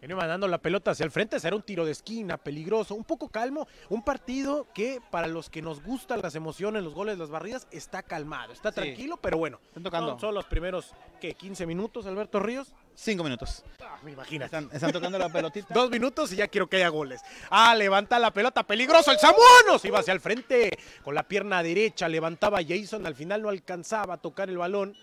[0.02, 3.28] Viene mandando la pelota hacia el frente, será un tiro de esquina, peligroso, un poco
[3.28, 7.68] calmo, un partido que para los que nos gustan las emociones, los goles, las barridas,
[7.70, 9.60] está calmado, está tranquilo, pero bueno.
[9.68, 10.18] Están tocando.
[10.18, 11.36] Son, los primeros, ¿qué?
[11.38, 12.72] ¿15 minutos, Alberto Ríos?
[12.96, 13.62] Cinco minutos.
[13.80, 14.44] Ah, me imagino.
[14.44, 15.68] Están, tocando la pelotita.
[15.72, 17.20] Dos minutos y ya quiero que haya goles.
[17.48, 19.78] Ah, levanta la pelota, peligroso el Samuano.
[19.78, 24.14] Se iba hacia el frente con la pierna derecha, levantaba Jason, al final no alcanzaba
[24.14, 24.96] a tocar el balón.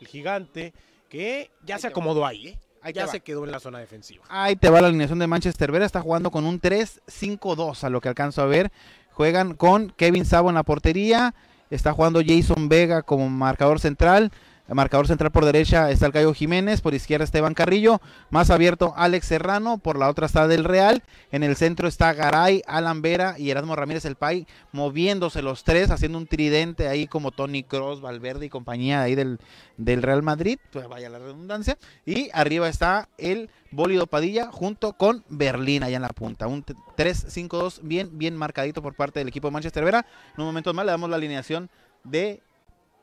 [0.00, 0.72] El gigante
[1.10, 2.58] que ya se acomodó ahí, ¿eh?
[2.92, 4.24] Ya se quedó en la zona defensiva.
[4.28, 5.86] Ahí te va la alineación de Manchester Vera.
[5.86, 8.70] Está jugando con un 3-5-2 a lo que alcanzo a ver.
[9.12, 11.34] Juegan con Kevin Sabo en la portería.
[11.70, 14.32] Está jugando Jason Vega como marcador central.
[14.68, 18.92] El marcador central por derecha está el Cayo Jiménez, por izquierda Esteban Carrillo, más abierto
[18.98, 21.02] Alex Serrano, por la otra está Del Real,
[21.32, 25.90] en el centro está Garay, Alan Vera y Erasmo Ramírez el Pay, moviéndose los tres,
[25.90, 29.38] haciendo un tridente ahí como Tony Cross, Valverde y compañía ahí del,
[29.78, 35.24] del Real Madrid, pues vaya la redundancia, y arriba está el Bólido Padilla junto con
[35.30, 39.52] Berlín allá en la punta, un 3-5-2 bien, bien marcadito por parte del equipo de
[39.52, 40.04] Manchester Vera,
[40.34, 41.70] en un momento más le damos la alineación
[42.04, 42.42] de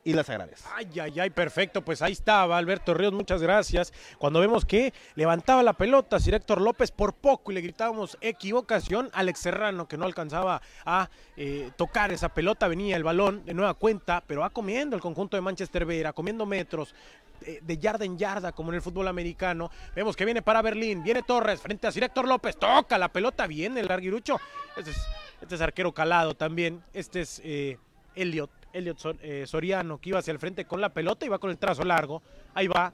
[0.05, 0.63] y las agrarias.
[0.73, 1.83] Ay, ay, ay, perfecto.
[1.83, 3.91] Pues ahí estaba Alberto Ríos, muchas gracias.
[4.19, 9.09] Cuando vemos que levantaba la pelota Sir Héctor López por poco y le gritábamos equivocación,
[9.13, 13.73] Alex Serrano que no alcanzaba a eh, tocar esa pelota, venía el balón de nueva
[13.73, 16.93] cuenta, pero va comiendo el conjunto de Manchester Vera, comiendo metros,
[17.41, 19.71] eh, de yarda en yarda, como en el fútbol americano.
[19.95, 23.47] Vemos que viene para Berlín, viene Torres frente a Sir Héctor López, toca la pelota
[23.47, 24.39] bien el larguirucho.
[24.77, 24.97] Este es,
[25.41, 26.83] este es arquero calado también.
[26.93, 27.79] Este es eh,
[28.13, 31.49] Elliot Elliot eh, Soriano, que iba hacia el frente con la pelota, y va con
[31.49, 32.21] el trazo largo.
[32.53, 32.93] Ahí va,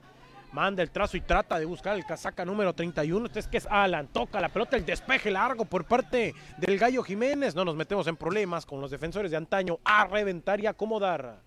[0.52, 3.26] manda el trazo y trata de buscar el casaca número 31.
[3.26, 7.04] Este es que es Alan, toca la pelota, el despeje largo por parte del Gallo
[7.04, 7.56] Jiménez.
[7.56, 11.40] No nos metemos en problemas con los defensores de antaño a reventar y acomodar.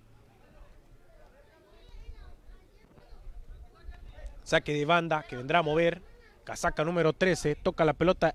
[4.42, 6.02] Saque de banda que vendrá a mover.
[6.44, 8.34] Casaca número 13, toca la pelota.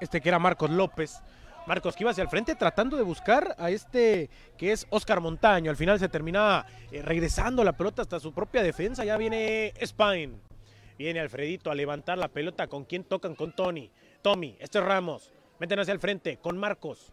[0.00, 1.20] Este que era Marcos López.
[1.68, 5.70] Marcos que iba hacia el frente tratando de buscar a este que es Oscar Montaño.
[5.70, 9.04] Al final se termina eh, regresando la pelota hasta su propia defensa.
[9.04, 10.32] Ya viene Spine.
[10.96, 12.68] Viene Alfredito a levantar la pelota.
[12.68, 13.34] ¿Con quién tocan?
[13.34, 13.90] Con Tony.
[14.22, 15.30] Tommy, este es Ramos.
[15.58, 17.12] Meten hacia el frente con Marcos.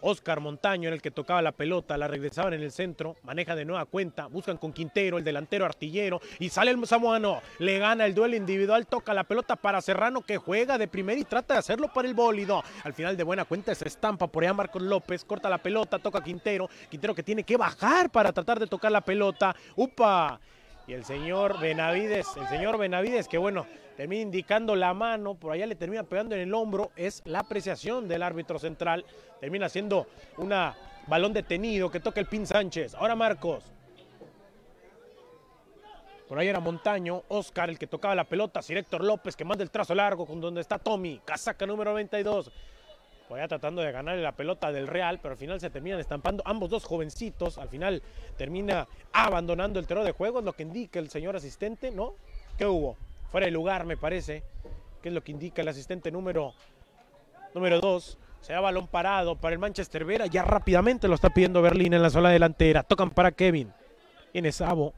[0.00, 3.64] Oscar Montaño en el que tocaba la pelota, la regresaban en el centro, maneja de
[3.64, 8.14] nueva cuenta, buscan con Quintero, el delantero artillero, y sale el samuano, le gana el
[8.14, 11.92] duelo individual, toca la pelota para Serrano que juega de primera y trata de hacerlo
[11.92, 12.62] para el bólido.
[12.84, 16.22] Al final de buena cuenta se estampa por allá Marcos López, corta la pelota, toca
[16.22, 19.54] Quintero, Quintero que tiene que bajar para tratar de tocar la pelota.
[19.76, 20.40] ¡Upa!
[20.88, 25.66] Y el señor Benavides, el señor Benavides, que bueno, termina indicando la mano, por allá
[25.66, 29.04] le termina pegando en el hombro, es la apreciación del árbitro central,
[29.38, 30.06] termina siendo
[30.38, 30.50] un
[31.06, 32.94] balón detenido que toca el Pin Sánchez.
[32.94, 33.64] Ahora Marcos.
[36.26, 39.62] Por ahí era Montaño, Oscar el que tocaba la pelota, Sir Héctor López que manda
[39.62, 42.50] el trazo largo con donde está Tommy, casaca número 92
[43.28, 46.42] por allá tratando de ganarle la pelota del Real, pero al final se terminan estampando
[46.46, 48.02] ambos dos jovencitos, al final
[48.36, 52.14] termina abandonando el terreno de juego, es lo que indica el señor asistente, ¿no?
[52.56, 52.96] ¿Qué hubo?
[53.30, 54.42] Fuera de lugar, me parece,
[55.02, 56.54] que es lo que indica el asistente número
[57.54, 58.18] número dos.
[58.40, 62.02] Se da balón parado para el Manchester Vera, ya rápidamente lo está pidiendo Berlín en
[62.02, 63.72] la zona delantera, tocan para Kevin,
[64.32, 64.94] viene Sabo,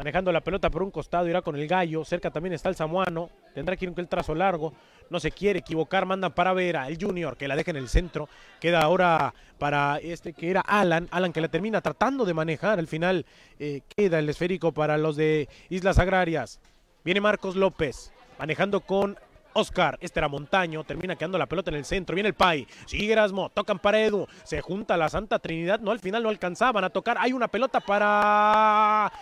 [0.00, 3.28] manejando la pelota por un costado, irá con el gallo, cerca también está el samuano,
[3.52, 4.72] tendrá que ir con el trazo largo,
[5.10, 8.26] no se quiere equivocar, manda para Vera, el Junior, que la deja en el centro,
[8.60, 12.86] queda ahora para este que era Alan, Alan que la termina tratando de manejar, al
[12.86, 13.26] final
[13.58, 16.60] eh, queda el esférico para los de Islas Agrarias.
[17.04, 19.18] Viene Marcos López, manejando con
[19.52, 23.12] Oscar, este era Montaño, termina quedando la pelota en el centro, viene el Pai, sigue
[23.12, 26.88] Erasmo, tocan para Edu, se junta la Santa Trinidad, no, al final no alcanzaban a
[26.88, 29.12] tocar, hay una pelota para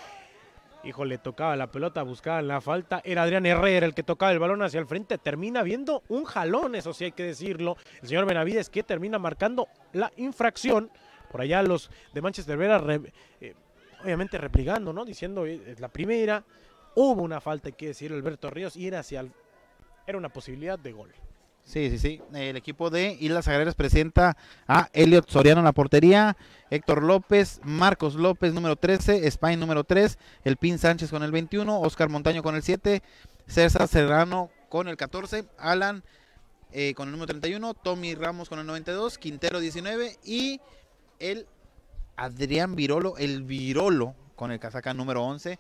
[0.85, 3.01] Híjole, tocaba la pelota, buscaba la falta.
[3.05, 5.19] Era Adrián Herrera el que tocaba el balón hacia el frente.
[5.19, 7.77] Termina viendo un jalón, eso sí hay que decirlo.
[8.01, 10.91] El señor Benavides que termina marcando la infracción.
[11.31, 12.83] Por allá los de Manchester Vera,
[13.41, 13.55] eh,
[14.03, 15.05] obviamente replicando, ¿no?
[15.05, 15.45] Diciendo,
[15.79, 16.45] la primera.
[16.95, 19.25] Hubo una falta, hay que decir, Alberto Ríos, y era hacia
[20.07, 21.13] era una posibilidad de gol.
[21.69, 22.23] Sí, sí, sí.
[22.33, 26.35] El equipo de Islas Agrarias presenta a Elliot Soriano en la portería,
[26.71, 31.79] Héctor López, Marcos López número 13, Spain número 3, El Pin Sánchez con el 21,
[31.83, 33.03] Oscar Montaño con el 7,
[33.47, 36.05] César Serrano con el 14, Alan
[36.73, 40.63] eh, con el número 31, Tommy Ramos con el 92, Quintero 19 y
[41.19, 41.47] el
[42.17, 45.59] Adrián Virolo, el Virolo con el casaca número 11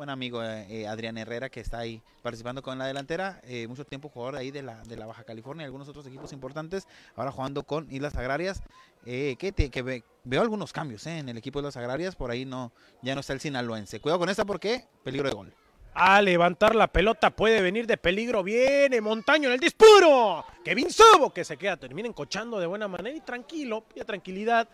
[0.00, 3.84] buen amigo eh, eh, Adrián Herrera que está ahí participando con la delantera, eh, mucho
[3.84, 7.30] tiempo jugador ahí de la, de la Baja California y algunos otros equipos importantes, ahora
[7.30, 8.62] jugando con Islas Agrarias,
[9.04, 13.20] que, veo algunos cambios en el equipo de las Agrarias, por ahí no ya no
[13.20, 14.00] está el sinaloense.
[14.00, 15.54] Cuidado con esta porque peligro de gol.
[15.92, 18.42] A levantar la pelota puede venir de peligro.
[18.42, 20.46] Viene Montaño en el dispuro.
[20.64, 24.66] Kevin Sobo que se queda, termina encochando de buena manera y tranquilo, y tranquilidad.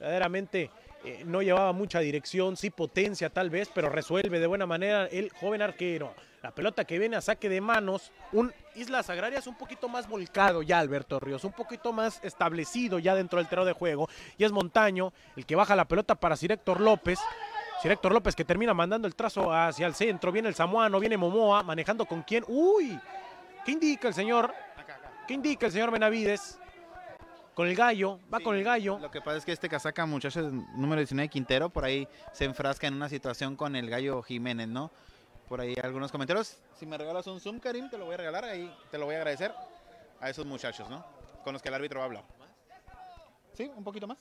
[0.00, 0.70] Verdaderamente
[1.06, 5.30] eh, no llevaba mucha dirección, sí potencia tal vez, pero resuelve de buena manera el
[5.30, 6.12] joven arquero.
[6.42, 10.62] La pelota que viene a saque de manos, un Islas Agrarias un poquito más volcado
[10.62, 14.08] ya Alberto Ríos, un poquito más establecido ya dentro del terreno de juego.
[14.36, 17.20] Y es Montaño el que baja la pelota para Sir Héctor López.
[17.80, 20.32] Sir Héctor López que termina mandando el trazo hacia el centro.
[20.32, 22.44] Viene el Samuano, viene Momoa, manejando con quién.
[22.48, 22.98] ¡Uy!
[23.64, 24.52] ¿Qué indica el señor?
[25.28, 26.58] ¿Qué indica el señor Benavides?
[27.56, 28.98] Con el gallo, va con el gallo.
[28.98, 30.42] Lo que pasa es que este casaca, muchacho
[30.74, 34.90] número 19 Quintero, por ahí se enfrasca en una situación con el gallo Jiménez, ¿no?
[35.48, 36.58] Por ahí algunos comentarios.
[36.78, 39.14] Si me regalas un Zoom, Karim, te lo voy a regalar, ahí te lo voy
[39.14, 39.54] a agradecer
[40.20, 41.02] a esos muchachos, ¿no?
[41.44, 42.22] Con los que el árbitro habla.
[43.54, 43.70] ¿Sí?
[43.74, 44.18] ¿Un poquito más?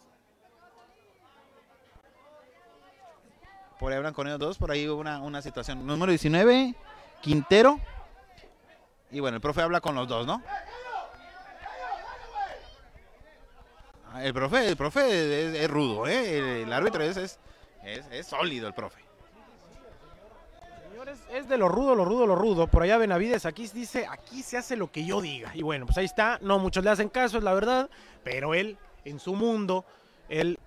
[3.78, 5.86] Por ahí hablan con ellos dos, por ahí hubo una, una situación.
[5.86, 6.74] Número 19,
[7.22, 7.82] Quintero.
[9.12, 10.42] Y bueno, el profe habla con los dos, ¿no?
[14.22, 16.62] El profe, el profe es, rudo, ¿eh?
[16.64, 17.40] el, árbitro es, es,
[17.84, 19.02] es, sólido, el profe.
[20.90, 22.68] Señores, es de lo rudo, lo rudo, lo rudo.
[22.68, 25.52] Por allá Benavides aquí dice, aquí se hace lo que yo diga.
[25.54, 26.40] Y bueno, pues ahí está.
[26.42, 27.90] No muchos le hacen caso, es la verdad.
[28.24, 29.86] Pero él, en su mundo,
[30.30, 30.60] él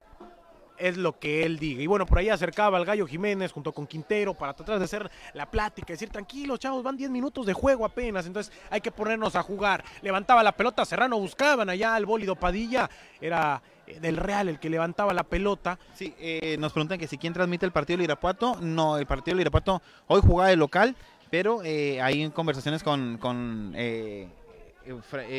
[0.78, 1.82] es lo que él diga.
[1.82, 5.10] Y bueno, por ahí acercaba al Gallo Jiménez junto con Quintero para tratar de hacer
[5.34, 9.36] la plática, decir, tranquilos, chavos, van 10 minutos de juego apenas, entonces hay que ponernos
[9.36, 9.84] a jugar.
[10.02, 12.88] Levantaba la pelota, Serrano buscaban allá al bólido Padilla,
[13.20, 15.78] era eh, del Real el que levantaba la pelota.
[15.94, 18.56] Sí, eh, nos preguntan que si quién transmite el partido del Irapuato.
[18.60, 20.96] No, el partido del Irapuato hoy jugaba de local,
[21.30, 23.74] pero eh, hay conversaciones con, con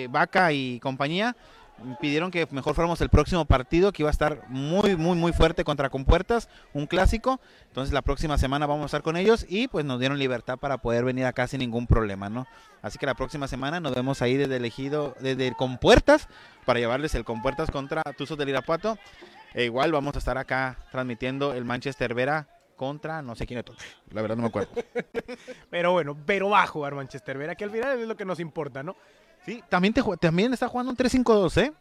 [0.09, 1.35] Vaca y compañía
[1.99, 5.63] pidieron que mejor fuéramos el próximo partido que iba a estar muy muy muy fuerte
[5.63, 7.39] contra Compuertas, un clásico.
[7.67, 10.77] Entonces la próxima semana vamos a estar con ellos y pues nos dieron libertad para
[10.77, 12.47] poder venir acá sin ningún problema, ¿no?
[12.81, 16.27] Así que la próxima semana nos vemos ahí desde elegido desde Compuertas
[16.65, 18.97] para llevarles el Compuertas contra Tuzos del Irapuato.
[19.53, 22.47] E igual vamos a estar acá transmitiendo el Manchester Vera
[22.79, 23.65] contra no sé quién es
[24.11, 24.71] La verdad no me acuerdo.
[25.69, 28.39] pero bueno, pero va a jugar Manchester Vera, que al final es lo que nos
[28.39, 28.95] importa, ¿no?
[29.45, 31.73] Sí, también, te, también está jugando un 3-5-2, ¿eh?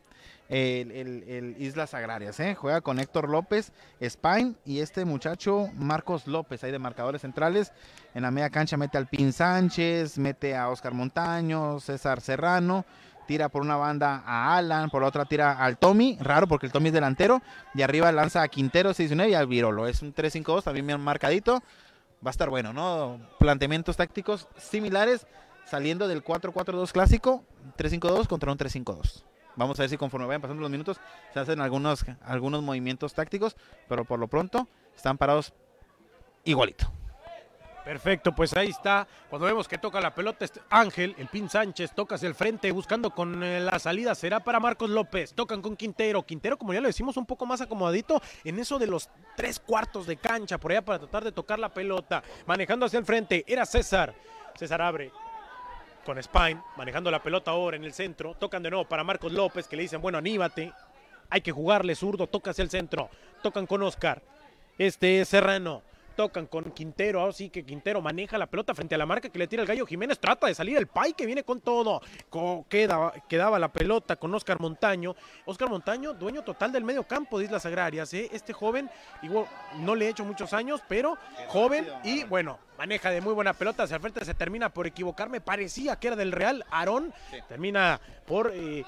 [0.49, 2.55] El, Islas Agrarias, ¿eh?
[2.55, 7.73] Juega con Héctor López, Spain y este muchacho Marcos López, ahí de marcadores centrales.
[8.15, 12.87] En la media cancha mete al Pin Sánchez, mete a Oscar Montaño, César Serrano.
[13.27, 16.73] tira por una banda a Alan, por la otra tira al Tommy, raro porque el
[16.73, 17.43] Tommy es delantero,
[17.75, 19.87] y arriba lanza a Quintero 6-9 y al Virolo.
[19.87, 21.63] Es un 3-5-2, también bien marcadito.
[22.25, 23.21] Va a estar bueno, ¿no?
[23.39, 25.27] Planteamientos tácticos similares,
[25.69, 27.45] saliendo del 4-4-2 clásico,
[27.77, 29.25] 3-5-2 contra un 3-5-2.
[29.57, 31.01] Vamos a ver si conforme vayan pasando los minutos
[31.35, 33.57] se hacen algunos, algunos movimientos tácticos,
[33.89, 35.53] pero por lo pronto están parados
[36.45, 36.93] igualito.
[37.89, 39.09] Perfecto, pues ahí está.
[39.31, 42.71] Cuando vemos que toca la pelota, este Ángel, el Pin Sánchez, toca hacia el frente,
[42.71, 44.15] buscando con eh, la salida.
[44.15, 45.33] Será para Marcos López.
[45.33, 46.23] Tocan con Quintero.
[46.23, 50.07] Quintero, como ya lo decimos, un poco más acomodadito en eso de los tres cuartos
[50.07, 52.23] de cancha, por allá para tratar de tocar la pelota.
[52.47, 54.15] Manejando hacia el frente, era César.
[54.55, 55.11] César abre,
[56.09, 58.33] con Spine, manejando la pelota ahora en el centro.
[58.33, 60.73] Tocan de nuevo para Marcos López, que le dicen, bueno, aníbate.
[61.29, 63.11] Hay que jugarle zurdo, toca hacia el centro.
[63.43, 64.23] Tocan con Oscar.
[64.79, 65.83] Este es Serrano
[66.19, 69.47] tocan con Quintero, así que Quintero maneja la pelota frente a la marca que le
[69.47, 72.03] tira el gallo Jiménez, trata de salir el Pai que viene con todo,
[72.69, 75.15] queda, quedaba la pelota con Oscar Montaño,
[75.45, 78.29] Oscar Montaño, dueño total del medio campo de Islas Agrarias, ¿eh?
[78.33, 78.91] este joven,
[79.23, 79.47] igual
[79.77, 81.17] no le he hecho muchos años, pero
[81.47, 85.41] joven y bueno, maneja de muy buena pelota, hacia el frente se termina por equivocarme,
[85.41, 87.15] parecía que era del Real, Aarón
[87.49, 88.51] termina por...
[88.53, 88.85] Eh,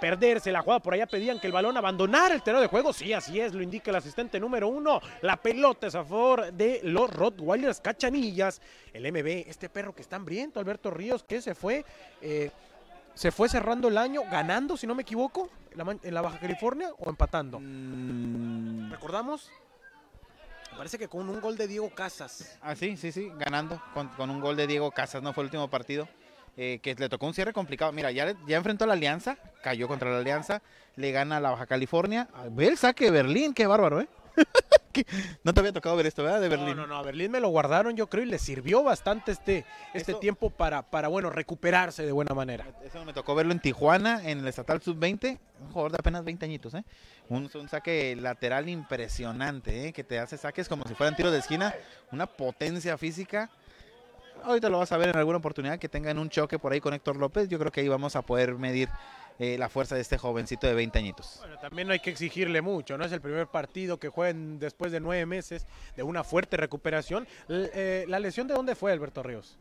[0.00, 0.80] perderse la jugada.
[0.80, 2.92] Por allá pedían que el balón abandonara el terreno de juego.
[2.92, 5.00] Sí, así es, lo indica el asistente número uno.
[5.22, 8.60] La pelota es a favor de los Rottweilers Cachanillas.
[8.92, 11.84] El MB, este perro que está hambriento, Alberto Ríos, que se fue.
[12.20, 12.50] Eh,
[13.14, 17.10] se fue cerrando el año ganando, si no me equivoco, en la, Baja California o
[17.10, 17.58] empatando.
[17.60, 18.92] Mm.
[18.92, 19.50] ¿Recordamos?
[20.76, 22.56] Parece que con un gol de Diego Casas.
[22.62, 25.32] Ah, sí, sí, sí, ganando con, con un gol de Diego Casas, ¿no?
[25.32, 26.08] Fue el último partido.
[26.60, 27.92] Eh, que le tocó un cierre complicado.
[27.92, 30.60] Mira, ya, ya enfrentó a la Alianza, cayó contra la Alianza,
[30.96, 32.26] le gana a la Baja California.
[32.50, 34.08] Ve el saque de Berlín, qué bárbaro, ¿eh?
[35.44, 36.40] no te había tocado ver esto, ¿verdad?
[36.40, 36.70] De Berlín.
[36.70, 39.64] No, no, no, a Berlín me lo guardaron, yo creo, y le sirvió bastante este,
[39.94, 42.66] este tiempo para, para, bueno, recuperarse de buena manera.
[42.84, 46.44] Eso me tocó verlo en Tijuana, en el Estatal Sub-20, un jugador de apenas 20
[46.44, 46.82] añitos, ¿eh?
[47.28, 49.92] Un, un saque lateral impresionante, ¿eh?
[49.92, 51.72] Que te hace saques como si fueran tiros de esquina,
[52.10, 53.48] una potencia física
[54.44, 56.94] ahorita lo vas a ver en alguna oportunidad que tengan un choque por ahí con
[56.94, 57.48] Héctor López.
[57.48, 58.88] Yo creo que ahí vamos a poder medir
[59.38, 61.36] eh, la fuerza de este jovencito de 20 añitos.
[61.38, 63.04] Bueno, también no hay que exigirle mucho, ¿no?
[63.04, 65.66] Es el primer partido que jueguen después de nueve meses
[65.96, 67.26] de una fuerte recuperación.
[67.48, 69.56] Eh, ¿La lesión de dónde fue, Alberto Ríos?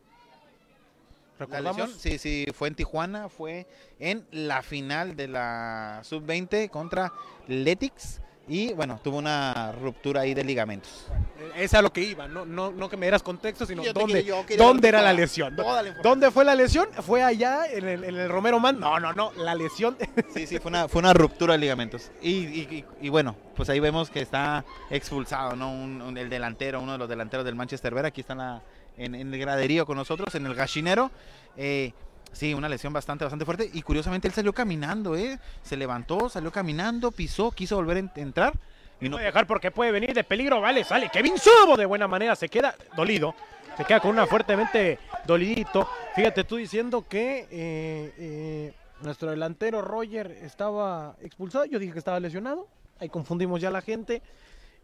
[1.49, 3.67] La lesión, sí, sí, fue en Tijuana, fue
[3.99, 7.13] en la final de la sub-20 contra
[7.47, 11.07] Letix y bueno, tuvo una ruptura ahí de ligamentos.
[11.55, 14.25] Es a lo que iba, no, no, no que me dieras contexto, sino dónde,
[14.57, 15.55] dónde era la lesión.
[16.01, 16.87] ¿Dónde fue la lesión?
[17.01, 18.79] ¿Fue allá en el, en el, Romero Man?
[18.79, 19.97] No, no, no, la lesión.
[20.33, 22.11] Sí, sí, fue una, fue una ruptura de ligamentos.
[22.21, 25.71] Y, y, y, bueno, pues ahí vemos que está expulsado, ¿no?
[25.71, 28.61] Un, el delantero, uno de los delanteros del Manchester Vera, aquí está en, la,
[28.97, 31.11] en, en el graderío con nosotros, en el gallinero.
[31.55, 31.91] Eh,
[32.37, 33.67] Sí, una lesión bastante, bastante fuerte.
[33.73, 35.39] Y curiosamente él salió caminando, ¿eh?
[35.63, 38.53] Se levantó, salió caminando, pisó, quiso volver a entrar.
[39.01, 40.61] Y no puede dejar porque puede venir de peligro.
[40.61, 41.09] Vale, sale.
[41.09, 42.35] Kevin Subo de buena manera.
[42.35, 43.33] Se queda dolido.
[43.75, 45.89] Se queda con una fuertemente dolidito.
[46.15, 51.65] Fíjate tú diciendo que eh, eh, nuestro delantero Roger estaba expulsado.
[51.65, 52.67] Yo dije que estaba lesionado.
[52.99, 54.21] Ahí confundimos ya a la gente.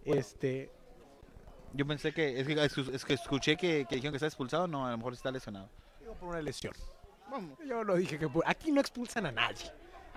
[0.06, 0.72] Este.
[1.74, 2.48] Yo pensé que es
[3.06, 4.68] que, escuché que, que dijeron que está expulsado.
[4.68, 5.70] No, a lo mejor está lesionado.
[6.00, 6.74] Digo por una lesión.
[7.68, 9.72] Yo lo dije que aquí no expulsan a nadie.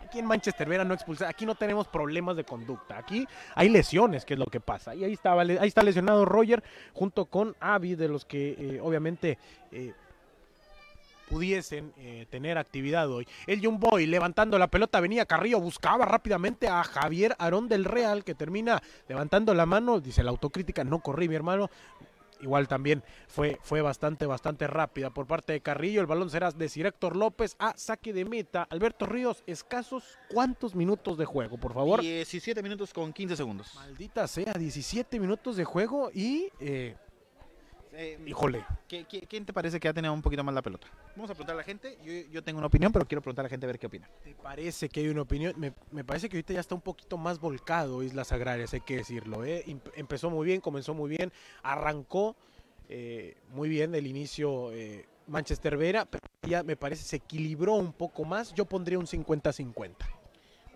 [0.05, 2.99] Aquí en Manchester Vera no expulsan, aquí no tenemos problemas de conducta.
[2.99, 4.95] Aquí hay lesiones, que es lo que pasa.
[4.95, 6.63] Y ahí ahí está lesionado Roger
[6.93, 9.39] junto con Avi, de los que eh, obviamente
[9.73, 9.95] eh,
[11.29, 13.27] pudiesen eh, tener actividad hoy.
[13.47, 18.25] El Young Boy levantando la pelota, venía Carrillo, buscaba rápidamente a Javier Arón del Real,
[18.25, 21.71] que termina levantando la mano, dice la autocrítica, no corrí mi hermano,
[22.41, 26.01] igual también fue, fue bastante, bastante rápida por parte de Carrillo.
[26.01, 28.67] El balón será de Héctor López a saque de meta.
[28.71, 32.01] Alberto Ríos, escasos cuántos minutos de juego, por favor.
[32.01, 33.75] 17 minutos con 15 segundos.
[33.75, 36.97] Maldita sea, 17 minutos de juego y eh,
[37.97, 38.65] eh, Híjole.
[38.89, 40.87] ¿Quién te parece que ha tenido un poquito más la pelota?
[41.15, 41.99] Vamos a preguntar a la gente.
[42.31, 44.09] Yo, tengo una opinión, pero quiero preguntar a la gente a ver qué opina.
[44.23, 45.55] ¿Te parece que hay una opinión?
[45.57, 49.45] Me, parece que ahorita ya está un poquito más volcado Islas Agrarias, hay que decirlo.
[49.45, 49.65] ¿eh?
[49.95, 51.33] Empezó muy bien, comenzó muy bien,
[51.63, 52.37] arrancó
[52.89, 57.93] eh, muy bien el inicio eh, Manchester Vera, pero ya me parece se equilibró un
[57.93, 58.55] poco más.
[58.55, 59.95] Yo pondría un 50-50.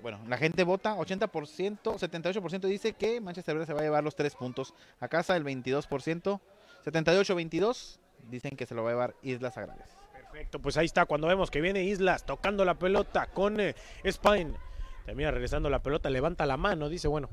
[0.02, 4.16] Bueno, la gente vota, 80%, 78% dice que Manchester Vera se va a llevar los
[4.16, 6.40] tres puntos a casa, el 22%
[6.84, 9.96] 78-22, dicen que se lo va a llevar Islas Agrarias.
[10.12, 13.74] Perfecto, pues ahí está, cuando vemos que viene Islas tocando la pelota con eh,
[14.08, 14.54] Spine,
[15.04, 17.28] termina regresando la pelota, levanta la mano, dice, bueno,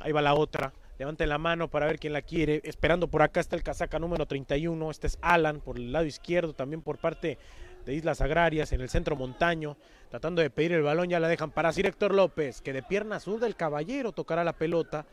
[0.00, 3.40] ahí va la otra, levante la mano para ver quién la quiere, esperando por acá
[3.40, 7.38] está el casaca número 31, este es Alan por el lado izquierdo, también por parte
[7.84, 9.76] de Islas Agrarias en el centro montaño,
[10.10, 13.16] tratando de pedir el balón, ya la dejan para Sir Héctor López, que de pierna
[13.16, 15.06] azul del caballero tocará la pelota,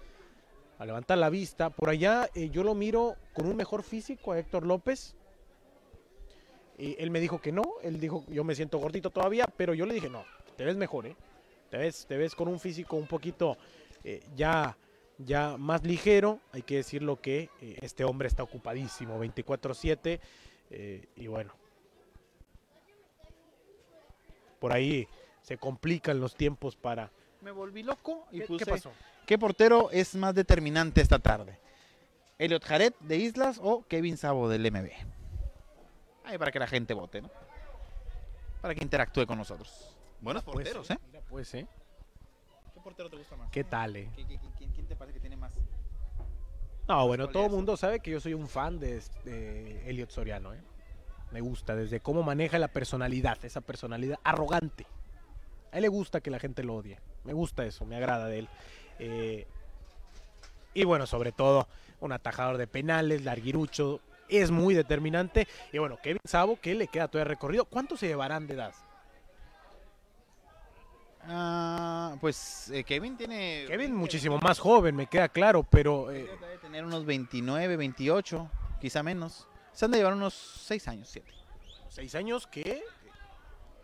[0.81, 1.69] a levantar la vista.
[1.69, 5.15] Por allá eh, yo lo miro con un mejor físico a Héctor López.
[6.77, 9.85] Y él me dijo que no, él dijo, yo me siento gordito todavía, pero yo
[9.85, 10.25] le dije, no,
[10.57, 11.15] te ves mejor, ¿eh?
[11.69, 13.57] Te ves, te ves con un físico un poquito
[14.03, 14.75] eh, ya,
[15.19, 16.39] ya más ligero.
[16.51, 20.19] Hay que decirlo que eh, este hombre está ocupadísimo, 24-7.
[20.71, 21.53] eh, y bueno,
[24.59, 25.07] por ahí
[25.43, 27.11] se complican los tiempos para...
[27.41, 28.91] Me volví loco y ¿Qué, puse qué pasó?
[29.31, 31.57] ¿Qué portero es más determinante esta tarde?
[32.37, 34.89] ¿Elliot Jared de Islas o Kevin Sabo del MB?
[36.25, 37.29] Ahí para que la gente vote, ¿no?
[38.59, 39.95] Para que interactúe con nosotros.
[40.19, 40.97] Buenos Pues, porteros, ¿eh?
[41.07, 41.65] mira, pues, ¿eh?
[42.73, 43.49] ¿Qué portero te gusta más?
[43.51, 44.09] ¿Qué tal, eh?
[44.17, 45.53] ¿Qui- qui- qui- ¿Quién te parece que tiene más?
[46.89, 50.53] No, bueno, todo el mundo sabe que yo soy un fan de, de Elliot Soriano.
[50.53, 50.59] ¿eh?
[51.31, 54.87] Me gusta desde cómo maneja la personalidad, esa personalidad arrogante.
[55.71, 56.99] A él le gusta que la gente lo odie.
[57.23, 58.49] Me gusta eso, me agrada de él.
[59.03, 59.47] Eh,
[60.73, 61.67] y bueno, sobre todo,
[61.99, 63.99] un atajador de penales, larguirucho,
[64.29, 65.47] es muy determinante.
[65.73, 67.65] Y bueno, Kevin Sabo, que le queda todavía recorrido.
[67.65, 68.73] ¿Cuánto se llevarán de edad?
[71.27, 73.65] Ah, pues eh, Kevin tiene...
[73.67, 76.11] Kevin muchísimo más joven, me queda claro, pero...
[76.11, 78.49] eh, Debe tener unos 29, 28,
[78.79, 79.47] quizá menos.
[79.73, 81.31] Se han de llevar unos 6 años, 7.
[81.89, 82.81] seis años que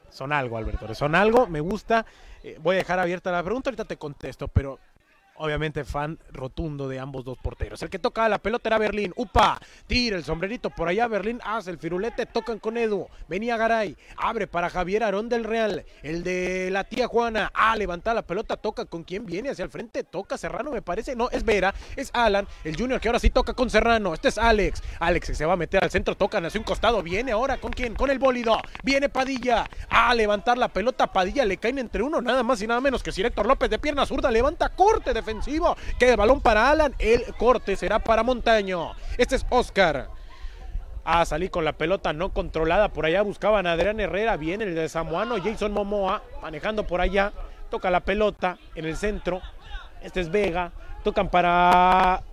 [0.09, 0.93] son algo, Alberto.
[0.95, 2.05] Son algo, me gusta.
[2.43, 4.79] Eh, voy a dejar abierta la pregunta, ahorita te contesto, pero
[5.37, 7.81] obviamente fan rotundo de ambos dos porteros.
[7.81, 9.13] El que toca la pelota era Berlín.
[9.15, 9.59] ¡Upa!
[9.87, 11.07] Tira el sombrerito por allá.
[11.07, 12.25] Berlín hace el firulete.
[12.25, 13.07] Tocan con Edu.
[13.27, 13.95] Venía Garay.
[14.17, 15.85] Abre para Javier Arón del Real.
[16.03, 17.51] El de la tía Juana.
[17.53, 18.57] Ah, levanta la pelota.
[18.57, 20.03] Toca con quién viene hacia el frente.
[20.03, 21.15] Toca Serrano, me parece.
[21.15, 21.73] No, es Vera.
[21.95, 22.47] Es Alan.
[22.63, 24.13] El Junior que ahora sí toca con Serrano.
[24.13, 24.81] Este es Alex.
[24.99, 26.15] Alex que se va a meter al centro.
[26.15, 27.03] Tocan hacia un costado.
[27.03, 27.95] Viene ahora con quién?
[27.95, 28.57] Con el bólido.
[28.83, 29.69] Viene Padilla.
[29.89, 31.11] A levantar la pelota.
[31.11, 32.21] Padilla le caen entre uno.
[32.21, 34.31] Nada más y nada menos que si Héctor López de pierna zurda.
[34.31, 35.75] Levanta corte defensivo.
[35.99, 36.95] Queda el balón para Alan.
[36.97, 38.93] El corte será para Montaño.
[39.17, 40.09] Este es Oscar.
[41.03, 42.89] A salir con la pelota no controlada.
[42.89, 44.37] Por allá buscaban a Adrián Herrera.
[44.37, 45.35] Viene el de Samuano.
[45.43, 47.33] Jason Momoa manejando por allá.
[47.69, 49.41] Toca la pelota en el centro.
[50.01, 50.71] Este es Vega.
[51.03, 52.23] Tocan para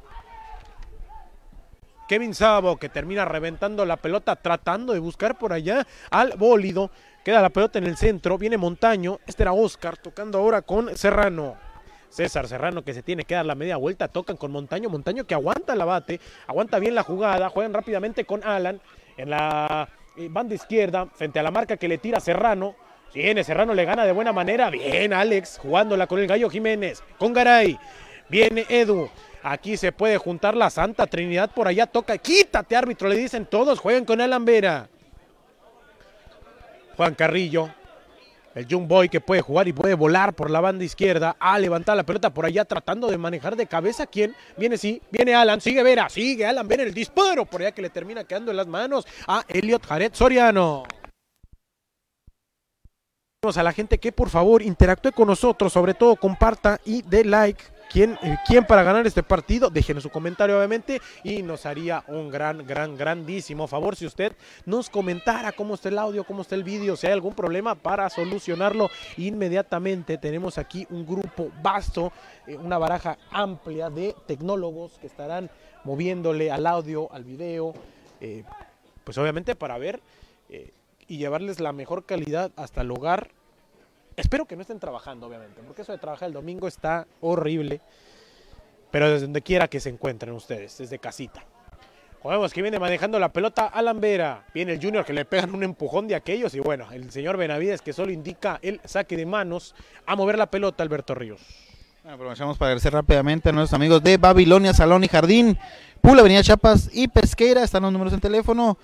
[2.08, 6.90] Kevin Sabo que termina reventando la pelota tratando de buscar por allá al bólido.
[7.24, 8.38] Queda la pelota en el centro.
[8.38, 9.18] Viene Montaño.
[9.26, 11.56] Este era Oscar tocando ahora con Serrano.
[12.14, 15.34] César Serrano que se tiene que dar la media vuelta, tocan con Montaño, Montaño que
[15.34, 18.80] aguanta la bate, aguanta bien la jugada, juegan rápidamente con Alan
[19.16, 22.76] en la eh, banda izquierda, frente a la marca que le tira Serrano.
[23.12, 27.32] Viene, Serrano le gana de buena manera, bien Alex, jugándola con el Gallo Jiménez, con
[27.32, 27.78] Garay,
[28.28, 29.08] viene Edu,
[29.42, 33.80] aquí se puede juntar la Santa Trinidad por allá, toca, quítate árbitro, le dicen todos,
[33.80, 34.88] juegan con Alan Vera.
[36.96, 37.70] Juan Carrillo,
[38.54, 41.36] el Young Boy que puede jugar y puede volar por la banda izquierda.
[41.38, 44.06] A levantar la pelota por allá tratando de manejar de cabeza.
[44.06, 44.34] ¿Quién?
[44.56, 47.90] Viene sí, viene Alan, sigue Vera, sigue Alan Vera el disparo por allá que le
[47.90, 50.84] termina quedando en las manos a Elliot Jared Soriano.
[53.44, 57.62] A la gente que por favor interactúe con nosotros, sobre todo comparta y dé like.
[57.90, 59.70] ¿Quién, eh, ¿Quién para ganar este partido?
[59.70, 64.32] Déjenos su comentario obviamente y nos haría un gran, gran, grandísimo favor si usted
[64.66, 68.10] nos comentara cómo está el audio, cómo está el vídeo, si hay algún problema para
[68.10, 70.18] solucionarlo inmediatamente.
[70.18, 72.12] Tenemos aquí un grupo vasto,
[72.46, 75.50] eh, una baraja amplia de tecnólogos que estarán
[75.84, 77.74] moviéndole al audio, al video,
[78.20, 78.44] eh,
[79.04, 80.00] pues obviamente para ver
[81.06, 83.30] y llevarles la mejor calidad hasta el hogar.
[84.16, 87.80] Espero que no estén trabajando, obviamente, porque eso de trabajar el domingo está horrible.
[88.90, 91.44] Pero desde donde quiera que se encuentren ustedes, desde casita.
[92.24, 94.46] Juegos que viene manejando la pelota Alan Vera.
[94.54, 96.54] Viene el Junior que le pegan un empujón de aquellos.
[96.54, 99.74] Y bueno, el señor Benavides que solo indica el saque de manos
[100.06, 101.42] a mover la pelota Alberto Ríos.
[102.02, 105.58] Bueno, aprovechamos para agradecer rápidamente a nuestros amigos de Babilonia, Salón y Jardín,
[106.00, 107.62] Pula, Avenida Chiapas y Pesqueira.
[107.62, 108.78] Están los números en teléfono.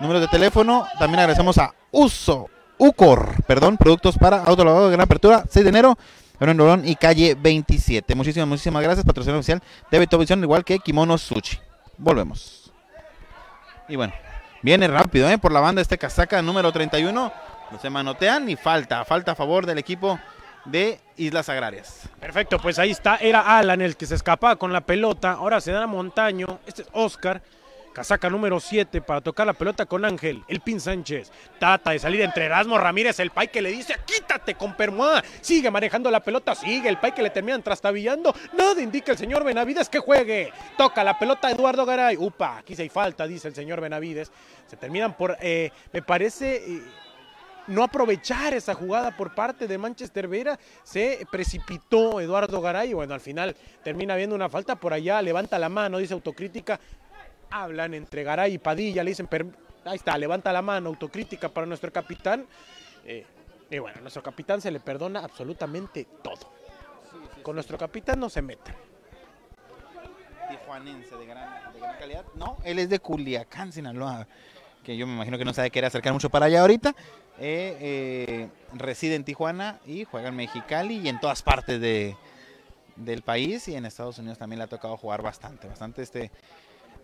[0.00, 0.84] Números de teléfono.
[0.98, 2.48] También agradecemos a Uso,
[2.84, 5.96] Ucor, perdón, productos para autolavado de gran apertura, 6 de enero.
[6.40, 8.16] en Rolón y calle 27.
[8.16, 11.60] Muchísimas, muchísimas gracias, patrocinador oficial de Betovisión, igual que Kimono Sushi.
[11.96, 12.72] Volvemos.
[13.88, 14.12] Y bueno,
[14.62, 15.38] viene rápido, ¿eh?
[15.38, 17.32] Por la banda este casaca número 31.
[17.70, 19.04] No se manotean ni falta.
[19.04, 20.18] Falta a favor del equipo
[20.64, 22.08] de Islas Agrarias.
[22.18, 23.14] Perfecto, pues ahí está.
[23.18, 25.34] Era Alan el que se escapaba con la pelota.
[25.34, 26.58] Ahora se da a Montaño.
[26.66, 27.42] Este es Oscar.
[27.92, 30.42] Casaca número 7 para tocar la pelota con Ángel.
[30.48, 31.30] El Pin Sánchez.
[31.58, 34.54] Trata de salir entre Erasmo Ramírez, el Pai que le dice: ¡Quítate!
[34.54, 35.22] Con Permoa.
[35.40, 36.54] Sigue manejando la pelota.
[36.54, 38.34] Sigue el pay que le terminan trastabillando.
[38.56, 40.52] Nada indica el señor Benavides que juegue.
[40.76, 42.16] Toca la pelota Eduardo Garay.
[42.16, 44.32] Upa, aquí se hay falta, dice el señor Benavides.
[44.66, 46.56] Se terminan por, eh, me parece...
[46.56, 46.82] Eh,
[47.68, 53.20] no aprovechar esa jugada por parte de Manchester Vera, se precipitó Eduardo Garay bueno, al
[53.20, 56.80] final termina viendo una falta por allá, levanta la mano, dice autocrítica,
[57.52, 59.28] hablan entre Garay y Padilla, le dicen,
[59.84, 62.46] ahí está, levanta la mano, autocrítica para nuestro capitán.
[63.04, 63.26] Eh,
[63.70, 66.52] y bueno, nuestro capitán se le perdona absolutamente todo.
[67.42, 68.74] Con nuestro capitán no se mete.
[70.48, 72.24] Tijuanense de gran, de gran calidad.
[72.34, 74.26] No, él es de Culiacán, Sinaloa
[74.82, 76.94] que yo me imagino que no sabe querer acercar mucho para allá ahorita.
[77.38, 82.16] Eh, eh, reside en Tijuana y juega en Mexicali y en todas partes de,
[82.96, 86.30] del país y en Estados Unidos también le ha tocado jugar bastante, bastante este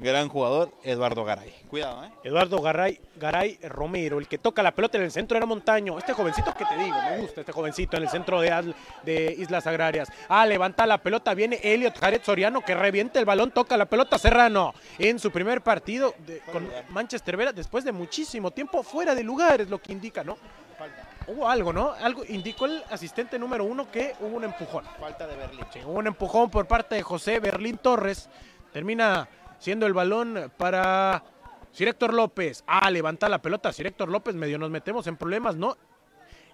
[0.01, 1.53] Gran jugador, Eduardo Garay.
[1.69, 2.11] Cuidado, ¿eh?
[2.23, 5.99] Eduardo Garay, Garay Romero, el que toca la pelota en el centro era Montaño.
[5.99, 9.67] Este jovencito que te digo, me gusta este jovencito en el centro de, de Islas
[9.67, 10.09] Agrarias.
[10.29, 14.19] Ah, levanta la pelota, viene Elliot Jared Soriano que reviente el balón, toca la pelota
[14.19, 14.73] Serrano.
[14.99, 16.15] En su primer partido
[16.53, 20.39] con Manchester Vera, después de muchísimo tiempo fuera de lugar, es lo que indica, ¿no?
[21.27, 21.93] Hubo algo, ¿no?
[21.93, 24.85] Algo indicó el asistente número uno que hubo un empujón.
[25.01, 25.67] Falta de Berlín.
[25.85, 28.31] hubo un empujón por parte de José Berlín Torres.
[28.73, 29.29] Termina
[29.59, 31.25] siendo el balón para
[31.73, 32.65] Sir Héctor López.
[32.67, 35.77] Ah, levanta la pelota Sir Héctor López, medio nos metemos en problemas, ¿no?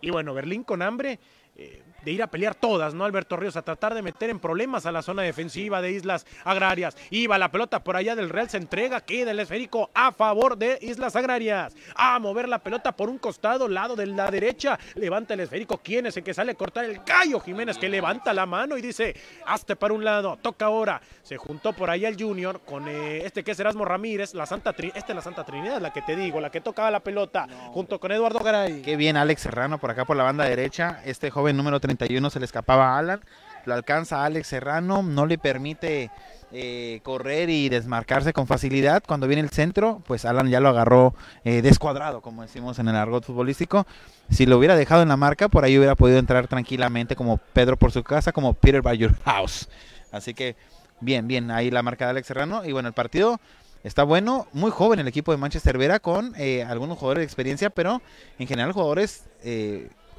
[0.00, 1.18] Y bueno, Berlín con hambre,
[1.56, 3.04] eh, de ir a pelear todas, ¿no?
[3.04, 6.96] Alberto Ríos, a tratar de meter en problemas a la zona defensiva de Islas Agrarias.
[7.10, 10.78] Iba la pelota por allá del Real, se entrega, queda el esférico a favor de
[10.82, 11.74] Islas Agrarias.
[11.94, 14.78] A mover la pelota por un costado, lado de la derecha.
[14.94, 15.78] Levanta el esférico.
[15.78, 18.82] ¿Quién es el que sale a cortar el Cayo Jiménez que levanta la mano y
[18.82, 19.14] dice,
[19.46, 21.00] hazte para un lado, toca ahora.
[21.22, 24.74] Se juntó por allá el Junior con eh, este que es Erasmo Ramírez, la Santa
[24.76, 27.98] esta es la Santa Trinidad, la que te digo, la que tocaba la pelota, junto
[27.98, 28.82] con Eduardo Garay.
[28.82, 31.93] Qué bien Alex Serrano por acá por la banda derecha, este joven número 30
[32.30, 33.20] se le escapaba a Alan,
[33.66, 36.10] lo alcanza Alex Serrano, no le permite
[36.52, 39.02] eh, correr y desmarcarse con facilidad.
[39.06, 41.14] Cuando viene el centro, pues Alan ya lo agarró
[41.44, 43.86] eh, descuadrado, como decimos en el argot futbolístico.
[44.30, 47.76] Si lo hubiera dejado en la marca, por ahí hubiera podido entrar tranquilamente como Pedro
[47.76, 49.68] por su casa, como Peter by your house.
[50.12, 50.56] Así que
[51.00, 52.64] bien, bien, ahí la marca de Alex Serrano.
[52.64, 53.40] Y bueno, el partido
[53.82, 57.70] está bueno, muy joven el equipo de Manchester Vera con eh, algunos jugadores de experiencia,
[57.70, 58.00] pero
[58.38, 59.24] en general jugadores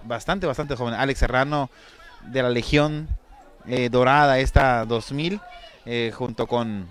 [0.06, 0.94] bastante, bastante joven.
[0.94, 1.70] Alex Serrano
[2.32, 3.08] de la Legión
[3.68, 5.40] eh, Dorada, esta 2000,
[5.86, 6.90] eh, junto con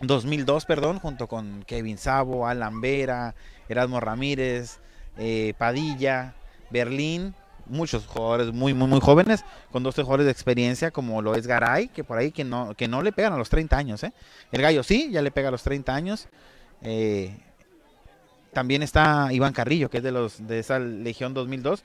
[0.00, 3.34] 2002, perdón, junto con Kevin Sabo, Alan Vera,
[3.68, 4.78] Erasmo Ramírez,
[5.16, 6.34] eh, Padilla,
[6.70, 7.34] Berlín,
[7.66, 11.88] muchos jugadores muy, muy, muy jóvenes, con dos jugadores de experiencia, como lo es Garay,
[11.88, 14.02] que por ahí que no, que no le pegan a los 30 años.
[14.52, 16.28] El gallo sí, ya le pega a los 30 años.
[18.52, 21.84] también está Iván Carrillo, que es de los de esa Legión 2002,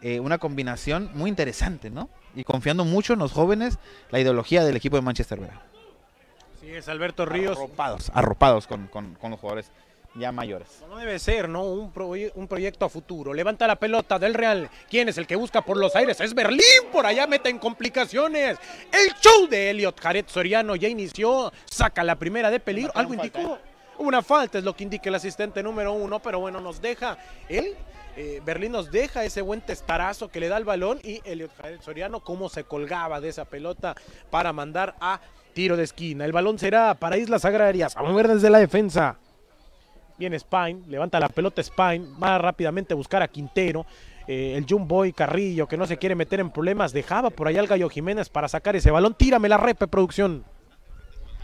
[0.00, 2.08] eh, una combinación muy interesante, ¿no?
[2.34, 3.78] Y confiando mucho en los jóvenes,
[4.10, 5.62] la ideología del equipo de Manchester Vera.
[6.60, 7.56] Sí, es Alberto Ríos.
[7.56, 9.70] Arropados, arropados con, los jugadores
[10.14, 10.68] ya mayores.
[10.88, 11.64] No debe ser, ¿no?
[11.64, 11.92] Un,
[12.34, 13.32] un, proyecto a futuro.
[13.32, 14.70] Levanta la pelota del Real.
[14.88, 16.20] ¿Quién es el que busca por los aires?
[16.20, 16.60] Es Berlín.
[16.92, 18.58] Por allá mete en complicaciones.
[18.92, 21.52] El show de Elliot Jared Soriano ya inició.
[21.66, 22.92] Saca la primera de peligro.
[22.94, 23.58] Algo indicó.
[23.98, 27.18] Una falta es lo que indica el asistente número uno, pero bueno, nos deja
[27.48, 27.76] él
[28.20, 32.18] eh, Berlín nos deja ese buen testarazo que le da el balón y Elliot Soriano
[32.18, 33.94] cómo se colgaba de esa pelota
[34.28, 35.20] para mandar a
[35.52, 36.24] tiro de esquina.
[36.24, 37.96] El balón será para Islas Agrarias.
[37.96, 39.18] A mover desde la defensa.
[40.18, 43.86] Viene Spine, levanta la pelota Spine, va rápidamente a buscar a Quintero.
[44.26, 47.68] Eh, el Jumboy Carrillo, que no se quiere meter en problemas, dejaba por allá al
[47.68, 49.14] Gallo Jiménez para sacar ese balón.
[49.14, 50.44] Tírame la repe, producción.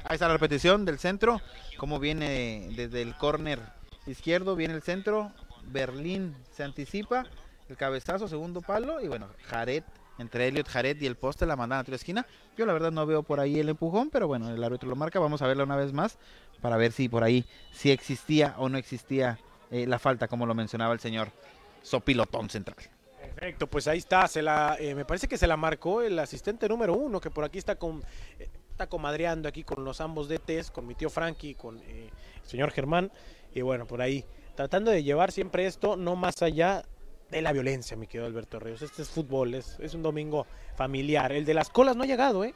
[0.07, 1.41] Ahí está la repetición del centro,
[1.79, 3.59] como viene desde el córner
[4.07, 5.33] izquierdo, viene el centro,
[5.67, 7.25] Berlín se anticipa,
[7.71, 9.83] el cabezazo, segundo palo, y bueno, Jared,
[10.19, 12.27] entre Elliot Jared y el poste la mandan a tu esquina.
[12.55, 15.19] Yo la verdad no veo por ahí el empujón, pero bueno, el árbitro lo marca,
[15.19, 16.19] vamos a verlo una vez más
[16.61, 19.39] para ver si por ahí si existía o no existía
[19.71, 21.33] eh, la falta, como lo mencionaba el señor
[21.83, 22.77] Sopilotón Central.
[23.19, 26.69] Perfecto, pues ahí está, se la, eh, me parece que se la marcó el asistente
[26.69, 28.05] número uno, que por aquí está con,
[28.39, 32.11] eh, está comadreando aquí con los ambos DTs, con mi tío Frankie, con el
[32.43, 33.13] señor Germán,
[33.55, 34.25] y bueno, por ahí
[34.57, 36.85] tratando de llevar siempre esto no más allá
[37.31, 38.83] de la violencia, mi querido Alberto Ríos.
[38.83, 41.31] Este es fútbol, es, es un domingo familiar.
[41.31, 42.53] El de las colas no ha llegado, ¿eh?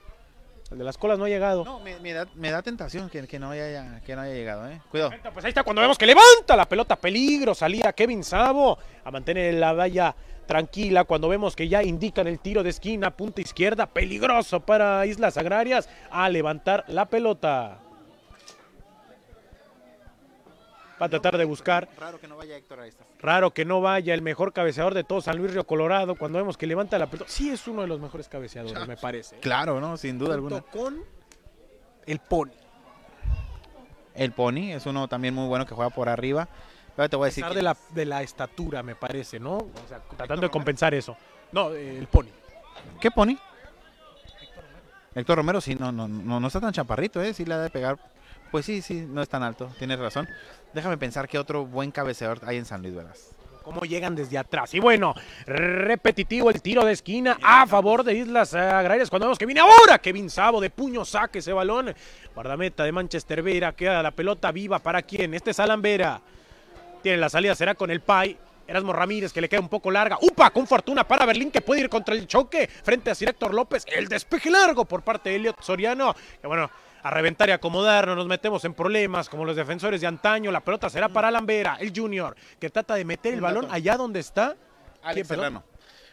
[0.73, 1.65] El de las colas no ha llegado.
[1.65, 4.83] No, me, da, me da, tentación que, que, no haya, que no haya llegado, ¿eh?
[4.91, 5.13] Cuidado.
[5.33, 9.55] Pues ahí está cuando vemos que levanta la pelota, peligro, salía Kevin Sabo a mantener
[9.55, 10.17] la valla
[10.49, 11.05] tranquila.
[11.05, 15.89] Cuando vemos que ya indican el tiro de esquina, punta izquierda, peligroso para Islas Agrarias,
[16.11, 17.79] a levantar la pelota.
[21.01, 21.89] va a tratar de buscar.
[21.97, 23.05] Raro que no vaya Héctor ahí está.
[23.21, 26.17] Raro que no vaya el mejor cabeceador de todo San Luis Río Colorado.
[26.17, 29.37] Cuando vemos que levanta la pelota, sí es uno de los mejores cabeceadores, me parece.
[29.37, 29.41] ¿eh?
[29.41, 29.97] Claro, ¿no?
[29.97, 30.73] Sin duda Junto alguna.
[30.73, 31.05] con
[32.07, 32.51] el Pony.
[34.15, 36.49] El Pony es uno también muy bueno que juega por arriba.
[36.99, 39.53] Pero te voy a pesar de la, de la estatura, me parece, ¿no?
[39.53, 41.17] O sea, tratando de compensar eso.
[41.53, 42.27] No, eh, el Pony.
[43.01, 43.37] ¿Qué Pony?
[45.15, 47.33] Héctor Romero, sí, no, no, no, no está tan chaparrito, ¿eh?
[47.35, 47.99] Sí le ha de pegar.
[48.51, 50.29] Pues sí, sí, no es tan alto, tienes razón.
[50.75, 53.31] Déjame pensar qué otro buen cabeceador hay en San Luis, Vegas.
[53.63, 54.75] cómo llegan desde atrás.
[54.75, 55.15] Y bueno,
[55.47, 59.09] repetitivo el tiro de esquina a favor de Islas Agrarias.
[59.09, 61.95] Cuando vemos que viene ahora Kevin Sabo de puño saque ese balón.
[62.35, 63.71] Guardameta de Manchester Vera.
[63.71, 65.33] Queda la pelota viva para quién.
[65.35, 66.21] Este es Alan Vera.
[67.03, 68.37] Tiene la salida, será con el Pai.
[68.67, 70.19] Erasmo Ramírez que le queda un poco larga.
[70.21, 70.51] ¡Upa!
[70.51, 73.85] Con fortuna para Berlín que puede ir contra el choque frente a Sir Héctor López.
[73.87, 76.15] El despeje largo por parte de Elliot Soriano.
[76.39, 76.71] Que bueno,
[77.03, 80.51] a reventar y acomodar, no nos metemos en problemas como los defensores de antaño.
[80.51, 83.69] La pelota será para Alan Vera, el Junior, que trata de meter el Un balón
[83.71, 84.55] allá donde está.
[85.03, 85.29] Alex.
[85.29, 85.65] Serrano.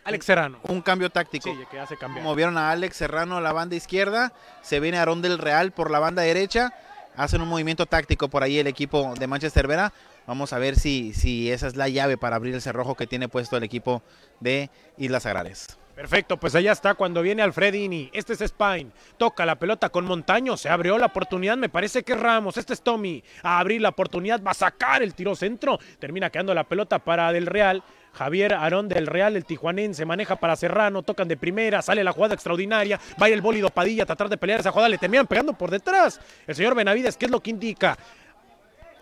[0.05, 0.59] Alex Serrano.
[0.63, 1.49] Un cambio táctico.
[1.49, 2.23] Sí, que hace cambiar.
[2.23, 4.31] Movieron a Alex Serrano a la banda izquierda.
[4.61, 6.73] Se viene Aarón del Real por la banda derecha.
[7.17, 9.91] Hacen un movimiento táctico por ahí el equipo de Manchester Vera.
[10.27, 13.29] Vamos a ver si, si esa es la llave para abrir el cerrojo que tiene
[13.29, 14.01] puesto el equipo
[14.39, 15.77] de Islas Agrarias.
[15.95, 18.09] Perfecto, pues allá está cuando viene Alfredini.
[18.11, 18.91] Este es Spine.
[19.17, 20.57] Toca la pelota con Montaño.
[20.57, 21.55] Se abrió la oportunidad.
[21.55, 22.57] Me parece que Ramos.
[22.57, 23.23] Este es Tommy.
[23.43, 24.43] A abrir la oportunidad.
[24.43, 25.79] Va a sacar el tiro centro.
[25.97, 27.81] Termina quedando la pelota para Del Real.
[28.11, 32.33] Javier Arón del Real, el tijuanense, maneja para Serrano, tocan de primera, sale la jugada
[32.33, 35.69] extraordinaria, va el bólido Padilla a tratar de pelear esa jugada, le terminan pegando por
[35.69, 36.21] detrás.
[36.47, 37.97] El señor Benavides, ¿qué es lo que indica?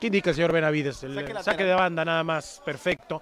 [0.03, 1.01] ¿Qué indica el señor Benavides?
[1.03, 3.21] El Saque de banda nada más, perfecto.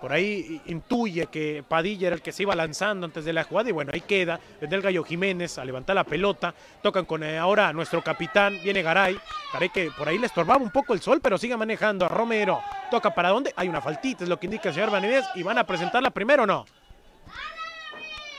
[0.00, 3.68] Por ahí intuye que Padilla era el que se iba lanzando antes de la jugada
[3.68, 4.38] y bueno, ahí queda.
[4.60, 6.54] Desde el Gallo Jiménez a levantar la pelota.
[6.84, 9.18] Tocan con eh, ahora nuestro capitán, viene Garay.
[9.52, 12.62] Garay que por ahí le estorbaba un poco el sol, pero sigue manejando a Romero.
[12.92, 13.52] Toca para dónde?
[13.56, 15.26] Hay una faltita, es lo que indica el señor Benavides.
[15.34, 16.64] ¿Y van a presentarla primero o no?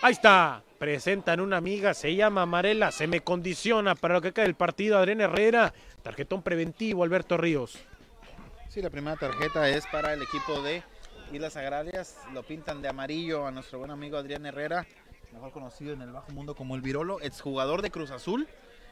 [0.02, 0.64] Ahí está.
[0.82, 4.98] Presentan una amiga, se llama Amarela, se me condiciona para lo que queda del partido
[4.98, 5.76] Adrián Herrera.
[6.02, 7.78] Tarjetón preventivo, Alberto Ríos.
[8.68, 10.82] Sí, la primera tarjeta es para el equipo de
[11.32, 12.18] Islas Agrarias.
[12.34, 14.88] Lo pintan de amarillo a nuestro buen amigo Adrián Herrera,
[15.32, 18.48] mejor conocido en el bajo mundo como el Virolo, exjugador de Cruz Azul.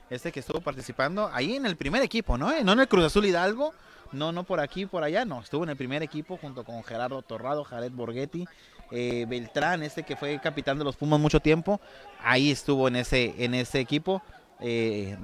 [0.10, 2.51] Este que estuvo participando ahí en el primer equipo, ¿no?
[2.51, 3.74] Eh, No en el Cruz Azul Hidalgo,
[4.12, 5.41] no, no por aquí, por allá, no.
[5.41, 8.47] Estuvo en el primer equipo junto con Gerardo Torrado, Jared Borghetti,
[8.91, 11.80] eh, Beltrán, este que fue capitán de los Pumas mucho tiempo.
[12.24, 14.24] Ahí estuvo en ese, en ese equipo,
[14.60, 15.16] eh,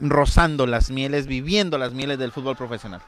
[0.00, 3.00] rozando las mieles, viviendo las mieles del fútbol profesional.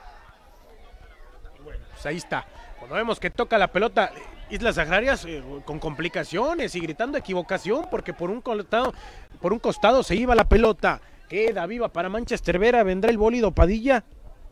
[1.64, 2.47] Pues ahí está.
[2.79, 4.11] Cuando vemos que toca la pelota
[4.51, 8.93] Islas Agrarias eh, con complicaciones y gritando equivocación porque por un costado,
[9.41, 11.01] por un costado se iba la pelota.
[11.29, 14.05] Queda viva para Manchester Vera, vendrá el bólido Padilla.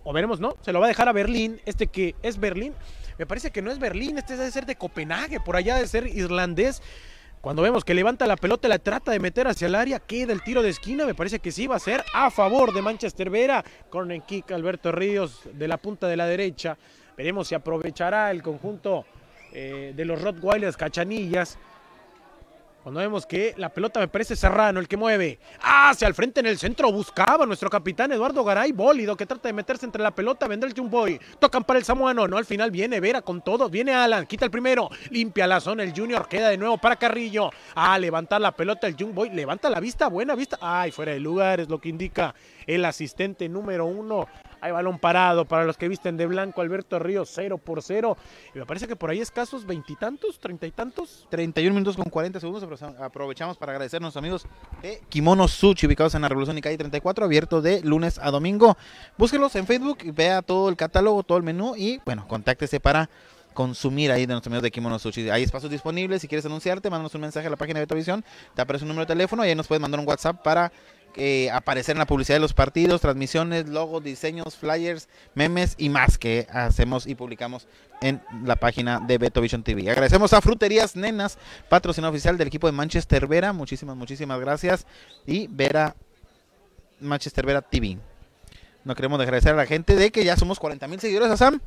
[0.05, 0.57] O veremos, ¿no?
[0.61, 2.73] Se lo va a dejar a Berlín, este que es Berlín.
[3.19, 6.07] Me parece que no es Berlín, este debe ser de Copenhague, por allá de ser
[6.07, 6.81] irlandés.
[7.41, 10.43] Cuando vemos que levanta la pelota, la trata de meter hacia el área, queda el
[10.43, 13.65] tiro de esquina, me parece que sí va a ser a favor de Manchester Vera.
[13.91, 16.79] Corner kick Alberto Ríos de la punta de la derecha.
[17.17, 19.05] Veremos si aprovechará el conjunto
[19.53, 21.59] eh, de los Rottweilers Cachanillas.
[22.89, 25.39] Cuando vemos que la pelota me parece Serrano el que mueve.
[25.61, 29.53] Hacia el frente en el centro buscaba nuestro capitán Eduardo Garay, bólido, que trata de
[29.53, 30.49] meterse entre la pelota.
[30.49, 31.21] Vendrá el Jumboy.
[31.39, 32.27] Tocan para el samuano.
[32.27, 33.71] No, al final viene Vera con todos.
[33.71, 34.89] Viene Alan, quita el primero.
[35.11, 36.29] Limpia la zona el Junior.
[36.29, 37.51] Queda de nuevo para Carrillo.
[37.75, 39.31] A levantar la pelota el Jumboy.
[39.31, 40.57] Levanta la vista, buena vista.
[40.59, 42.35] Ay, fuera de lugar es lo que indica
[42.69, 44.27] el asistente número uno.
[44.61, 46.61] Hay balón parado para los que visten de blanco.
[46.61, 48.16] Alberto Ríos, 0 por 0.
[48.55, 51.27] Y me parece que por ahí escasos veintitantos, treinta y tantos.
[51.31, 52.62] 31 minutos con 40 segundos.
[52.64, 54.47] apro- Aprovechamos para agradecer a nuestros amigos
[54.83, 58.77] de Kimono Sushi, ubicados en la Revolución y Calle 34, abierto de lunes a domingo.
[59.16, 63.09] Búsquelos en Facebook, vea todo el catálogo, todo el menú y, bueno, contáctese para
[63.55, 65.31] consumir ahí de nuestros amigos de Kimono Sushi.
[65.31, 66.21] Hay espacios disponibles.
[66.23, 68.25] Si quieres anunciarte, mándanos un mensaje a la página de Betavisión.
[68.55, 70.71] Te aparece un número de teléfono y ahí nos puedes mandar un WhatsApp para
[71.17, 76.19] eh, aparecer en la publicidad de los partidos, transmisiones, logos, diseños, flyers, memes y más
[76.19, 77.67] que hacemos y publicamos
[78.01, 79.91] en la página de Betovision TV.
[79.91, 81.39] Agradecemos a Fruterías Nenas,
[81.69, 83.53] patrocinador oficial del equipo de Manchester Vera.
[83.53, 84.87] Muchísimas, muchísimas gracias.
[85.27, 85.97] Y Vera,
[87.01, 87.99] Manchester Vera TV.
[88.85, 91.61] No queremos de agradecer a la gente de que ya somos 40 mil seguidores, Sam.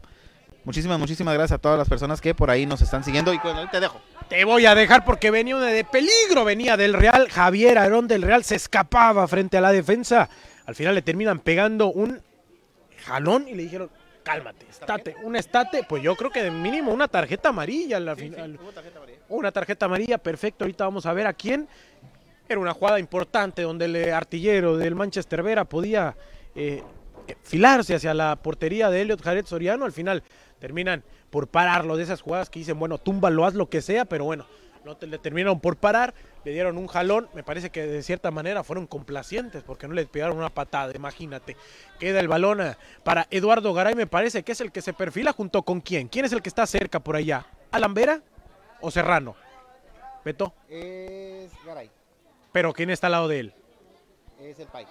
[0.64, 3.34] Muchísimas, muchísimas gracias a todas las personas que por ahí nos están siguiendo.
[3.34, 3.99] Y bueno, te dejo.
[4.30, 7.30] Te voy a dejar porque venía una de peligro, venía del Real.
[7.30, 10.30] Javier Arón del Real se escapaba frente a la defensa.
[10.66, 12.22] Al final le terminan pegando un
[13.05, 13.89] jalón y le dijeron,
[14.24, 15.84] cálmate, estate, un estate.
[15.89, 18.59] Pues yo creo que de mínimo una tarjeta amarilla al final.
[19.30, 20.64] Una tarjeta amarilla, perfecto.
[20.64, 21.68] Ahorita vamos a ver a quién.
[22.47, 26.16] Era una jugada importante donde el artillero del Manchester Vera podía
[26.53, 26.84] eh,
[27.43, 29.86] filarse hacia la portería de Elliot Jared Soriano.
[29.86, 30.22] Al final
[30.62, 34.24] terminan por pararlo de esas jugadas que dicen, bueno, túmbalo, haz lo que sea, pero
[34.24, 34.45] bueno,
[34.86, 36.14] no te, le terminaron por parar,
[36.45, 40.05] le dieron un jalón, me parece que de cierta manera fueron complacientes porque no le
[40.05, 41.57] pegaron una patada, imagínate.
[41.99, 45.34] Queda el balón eh, para Eduardo Garay, me parece que es el que se perfila
[45.34, 46.07] junto con quién.
[46.07, 47.47] ¿Quién es el que está cerca por allá?
[47.72, 48.22] ¿Alambera
[48.80, 49.36] o Serrano?
[50.24, 50.53] Beto.
[50.70, 51.89] Es Garay.
[52.51, 53.53] Pero ¿quién está al lado de él?
[54.39, 54.86] Es el Pai.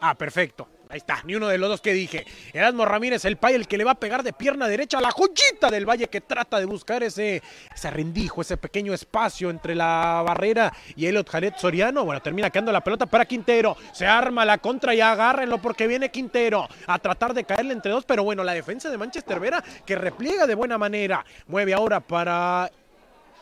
[0.00, 0.68] Ah, perfecto.
[0.94, 2.24] Ahí está, ni uno de los dos que dije.
[2.52, 5.10] Erasmo Ramírez, el pay, el que le va a pegar de pierna derecha a la
[5.10, 7.42] joyita del Valle que trata de buscar ese,
[7.74, 12.04] ese rendijo, ese pequeño espacio entre la barrera y Elliot Jared Soriano.
[12.04, 13.76] Bueno, termina quedando la pelota para Quintero.
[13.92, 18.04] Se arma la contra y agárrenlo porque viene Quintero a tratar de caerle entre dos.
[18.04, 21.24] Pero bueno, la defensa de Manchester Vera que repliega de buena manera.
[21.48, 22.70] Mueve ahora para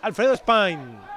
[0.01, 1.13] Alfredo Spine.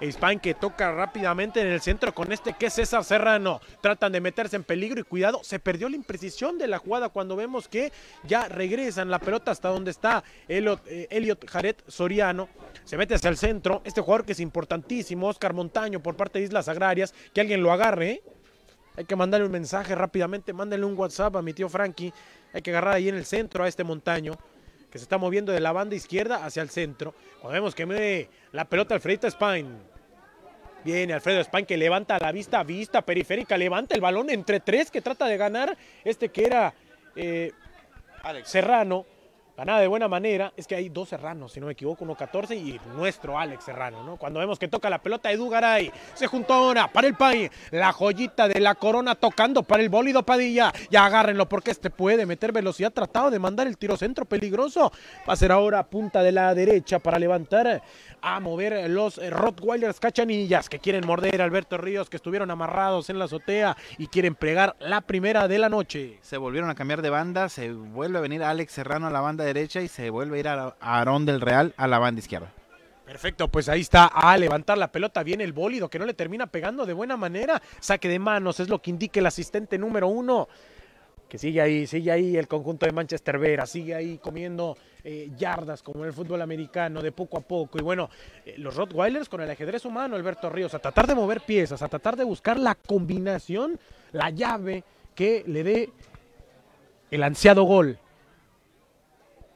[0.00, 3.60] Spain que toca rápidamente en el centro con este que es César Serrano.
[3.80, 7.36] Tratan de meterse en peligro y cuidado, se perdió la imprecisión de la jugada cuando
[7.36, 7.92] vemos que
[8.24, 12.48] ya regresan la pelota hasta donde está Elliot, eh, Jared Soriano.
[12.84, 13.82] Se mete hacia el centro.
[13.84, 17.14] Este jugador que es importantísimo, Oscar Montaño por parte de Islas Agrarias.
[17.32, 18.10] Que alguien lo agarre.
[18.10, 18.22] ¿eh?
[18.96, 20.52] Hay que mandarle un mensaje rápidamente.
[20.52, 22.12] Mándenle un WhatsApp a mi tío Frankie.
[22.52, 24.38] Hay que agarrar ahí en el centro a este Montaño
[24.96, 27.14] que se está moviendo de la banda izquierda hacia el centro.
[27.42, 29.76] Cuando vemos que mueve la pelota Alfredito Spain.
[30.84, 35.02] Viene Alfredo Spain que levanta la vista, vista periférica, levanta el balón entre tres que
[35.02, 35.76] trata de ganar.
[36.02, 36.72] Este que era
[37.14, 37.52] eh,
[38.44, 39.04] Serrano
[39.56, 42.54] ganada de buena manera, es que hay dos serranos, si no me equivoco, uno 14
[42.54, 44.16] y nuestro Alex Serrano, ¿no?
[44.16, 47.92] Cuando vemos que toca la pelota Edu Garay, se juntó ahora para el país, la
[47.92, 52.52] joyita de la corona tocando para el bólido Padilla, ya agárrenlo porque este puede meter
[52.52, 54.92] velocidad, tratado de mandar el tiro centro peligroso,
[55.28, 57.82] va a ser ahora punta de la derecha para levantar
[58.20, 63.18] a mover los Rottweilers cachanillas que quieren morder a Alberto Ríos, que estuvieron amarrados en
[63.18, 66.18] la azotea y quieren pregar la primera de la noche.
[66.20, 69.45] Se volvieron a cambiar de banda, se vuelve a venir Alex Serrano a la banda
[69.46, 72.52] derecha y se vuelve a ir a Aarón del Real a la banda izquierda.
[73.06, 76.48] Perfecto, pues ahí está a levantar la pelota, viene el bólido que no le termina
[76.48, 80.48] pegando de buena manera, saque de manos, es lo que indica el asistente número uno
[81.28, 85.82] que sigue ahí, sigue ahí el conjunto de Manchester Vera, sigue ahí comiendo eh, yardas
[85.82, 87.78] como en el fútbol americano de poco a poco.
[87.78, 88.10] Y bueno,
[88.44, 91.88] eh, los Rottweilers con el ajedrez humano, Alberto Ríos, a tratar de mover piezas, a
[91.88, 93.78] tratar de buscar la combinación,
[94.12, 94.84] la llave
[95.14, 95.90] que le dé
[97.10, 97.98] el ansiado gol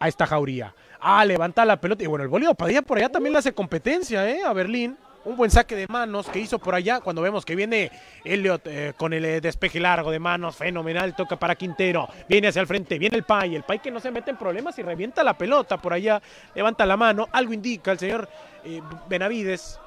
[0.00, 0.74] a esta jauría.
[0.98, 2.02] Ah, levanta la pelota.
[2.02, 4.42] Y bueno, el Bolívar Padilla por allá también le hace competencia, ¿eh?
[4.42, 7.90] A Berlín un buen saque de manos que hizo por allá cuando vemos que viene
[8.24, 12.60] Elliot eh, con el eh, despeje largo de manos, fenomenal, toca para Quintero, viene hacia
[12.60, 15.22] el frente, viene el Pai, el Pai que no se mete en problemas y revienta
[15.22, 16.22] la pelota por allá,
[16.54, 18.28] levanta la mano, algo indica el señor
[18.64, 19.78] eh, Benavides.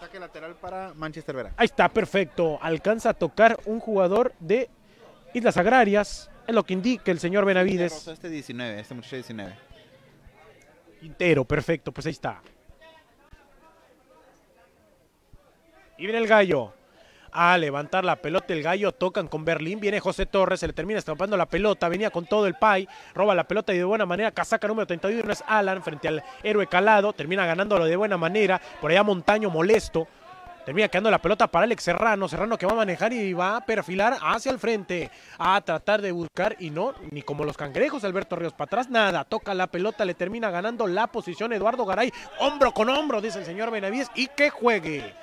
[0.00, 1.52] Saque lateral para Manchester Vera.
[1.56, 4.68] Ahí está, perfecto, alcanza a tocar un jugador de
[5.34, 8.08] Islas Agrarias, es lo que indica el señor Benavides.
[8.08, 9.54] Este 19, este muchacho 19.
[11.00, 12.40] Quintero, perfecto, pues ahí está.
[15.98, 16.74] Y viene el gallo.
[17.34, 20.98] A levantar la pelota, el gallo tocan con Berlín, viene José Torres, se le termina
[20.98, 24.32] estampando la pelota, venía con todo el pay, roba la pelota y de buena manera,
[24.32, 28.90] casaca número 31 es Alan frente al héroe calado, termina ganándolo de buena manera, por
[28.90, 30.06] allá Montaño molesto,
[30.64, 32.28] Termina quedando la pelota para Alex Serrano.
[32.28, 35.10] Serrano que va a manejar y va a perfilar hacia el frente.
[35.38, 39.24] A tratar de buscar y no, ni como los cangrejos Alberto Ríos para atrás, nada.
[39.24, 42.12] Toca la pelota, le termina ganando la posición Eduardo Garay.
[42.38, 44.10] Hombro con hombro, dice el señor Benavides.
[44.14, 45.14] Y que juegue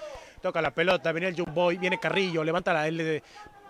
[0.42, 2.90] toca la pelota, viene el Jumboy, viene Carrillo, levanta la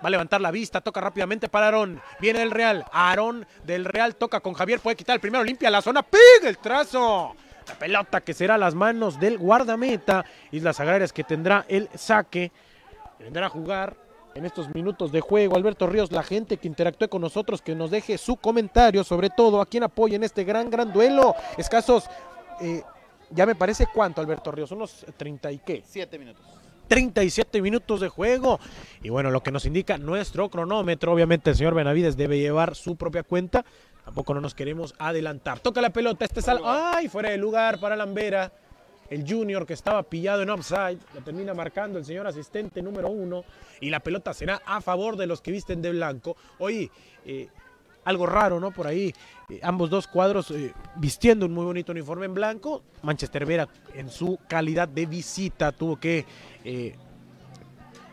[0.04, 4.16] va a levantar la vista, toca rápidamente para Aarón, viene el Real, Aarón del Real
[4.16, 7.36] toca con Javier, puede quitar el primero, limpia la zona, pega el trazo.
[7.70, 12.52] La pelota que será las manos del guardameta, Islas Agrarias que tendrá el saque,
[13.20, 13.96] vendrá a jugar
[14.34, 15.56] en estos minutos de juego.
[15.56, 19.62] Alberto Ríos, la gente que interactúe con nosotros, que nos deje su comentario, sobre todo
[19.62, 21.36] a quien apoya en este gran, gran duelo.
[21.58, 22.10] Escasos,
[22.62, 22.82] eh,
[23.30, 25.84] ya me parece cuánto, Alberto Ríos, unos 30 y qué.
[25.86, 26.44] Siete minutos.
[26.88, 28.60] 37 minutos de juego.
[29.04, 32.96] Y bueno, lo que nos indica nuestro cronómetro, obviamente el señor Benavides debe llevar su
[32.96, 33.64] propia cuenta.
[34.10, 35.60] Tampoco no nos queremos adelantar.
[35.60, 36.62] Toca la pelota, este sal.
[36.66, 37.08] ¡Ay!
[37.10, 38.52] Fuera de lugar para Lambera.
[39.08, 43.44] El junior que estaba pillado en offside, lo termina marcando el señor asistente número uno.
[43.80, 46.36] Y la pelota será a favor de los que visten de blanco.
[46.58, 46.90] Oye,
[47.24, 47.50] eh,
[48.04, 48.72] algo raro, ¿no?
[48.72, 49.14] Por ahí,
[49.48, 52.82] eh, ambos dos cuadros eh, vistiendo un muy bonito uniforme en blanco.
[53.04, 56.26] Manchester Vera, en su calidad de visita, tuvo que,
[56.66, 56.96] eh,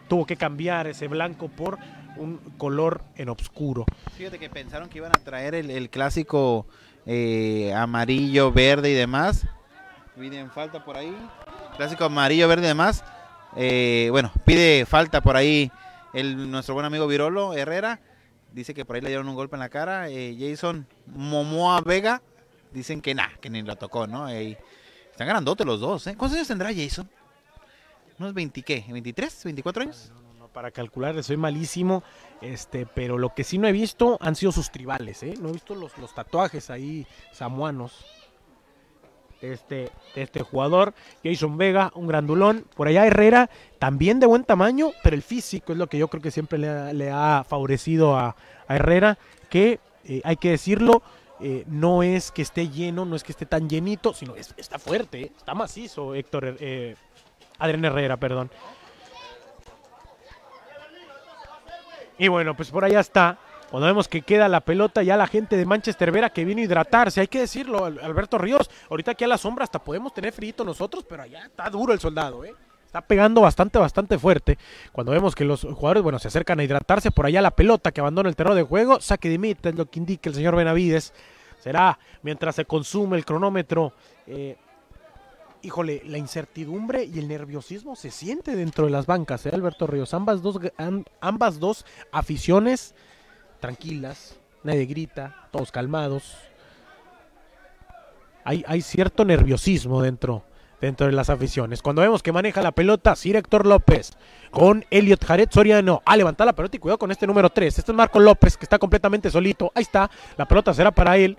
[0.08, 1.78] tuvo que cambiar ese blanco por
[2.16, 3.84] un color en oscuro.
[4.16, 6.66] Fíjate que pensaron que iban a traer el, clásico
[7.74, 9.46] amarillo, verde y demás.
[10.18, 11.14] Piden falta por ahí.
[11.76, 13.04] Clásico amarillo, verde y demás.
[13.52, 15.70] bueno, pide falta por ahí
[16.12, 18.00] el, nuestro buen amigo Virolo Herrera
[18.56, 20.08] dice que por ahí le dieron un golpe en la cara.
[20.08, 22.22] Eh, Jason Momoa Vega,
[22.72, 24.28] dicen que nada, que ni lo tocó, ¿no?
[24.30, 24.58] Eh,
[25.10, 26.16] están grandotes los dos, ¿eh?
[26.16, 27.08] ¿Cuántos años tendrá Jason?
[28.18, 28.84] ¿Unos 20 qué?
[28.86, 29.62] ¿23?
[29.62, 30.10] ¿24 años?
[30.56, 32.02] Para calcular, soy malísimo.
[32.40, 35.34] Este, pero lo que sí no he visto han sido sus tribales, ¿eh?
[35.38, 38.06] No he visto los, los tatuajes ahí samuanos.
[39.42, 42.64] Este, este jugador, Jason Vega, un grandulón.
[42.74, 46.22] Por allá Herrera, también de buen tamaño, pero el físico es lo que yo creo
[46.22, 47.10] que siempre le ha, le
[47.44, 48.34] favorecido a,
[48.66, 49.18] Herrera,
[49.50, 51.02] que eh, hay que decirlo,
[51.38, 54.78] eh, no es que esté lleno, no es que esté tan llenito, sino es, está
[54.78, 55.32] fuerte, ¿eh?
[55.36, 56.96] está macizo Héctor, eh,
[57.58, 58.50] Adrián Herrera, perdón.
[62.18, 63.38] Y bueno, pues por allá está.
[63.70, 66.64] Cuando vemos que queda la pelota, ya la gente de Manchester Vera que viene a
[66.66, 68.70] hidratarse, hay que decirlo, Alberto Ríos.
[68.88, 71.98] Ahorita aquí a la sombra hasta podemos tener frío nosotros, pero allá está duro el
[71.98, 72.54] soldado, ¿eh?
[72.86, 74.56] Está pegando bastante, bastante fuerte.
[74.92, 78.00] Cuando vemos que los jugadores, bueno, se acercan a hidratarse, por allá la pelota que
[78.00, 81.12] abandona el terreno de juego, saque de meta, es lo que indica el señor Benavides.
[81.58, 83.92] Será mientras se consume el cronómetro.
[84.28, 84.56] Eh,
[85.66, 90.14] híjole, la incertidumbre y el nerviosismo se siente dentro de las bancas, ¿eh, Alberto Ríos?
[90.14, 90.60] Ambas dos,
[91.20, 92.94] ambas dos aficiones
[93.60, 96.36] tranquilas, nadie grita, todos calmados.
[98.44, 100.44] Hay, cierto nerviosismo dentro,
[100.80, 101.82] dentro de las aficiones.
[101.82, 104.12] Cuando vemos que maneja la pelota Sir Héctor López
[104.52, 107.76] con Elliot Jared Soriano a levantar la pelota y cuidado con este número 3.
[107.76, 109.72] Este es Marco López que está completamente solito.
[109.74, 111.36] Ahí está, la pelota será para él.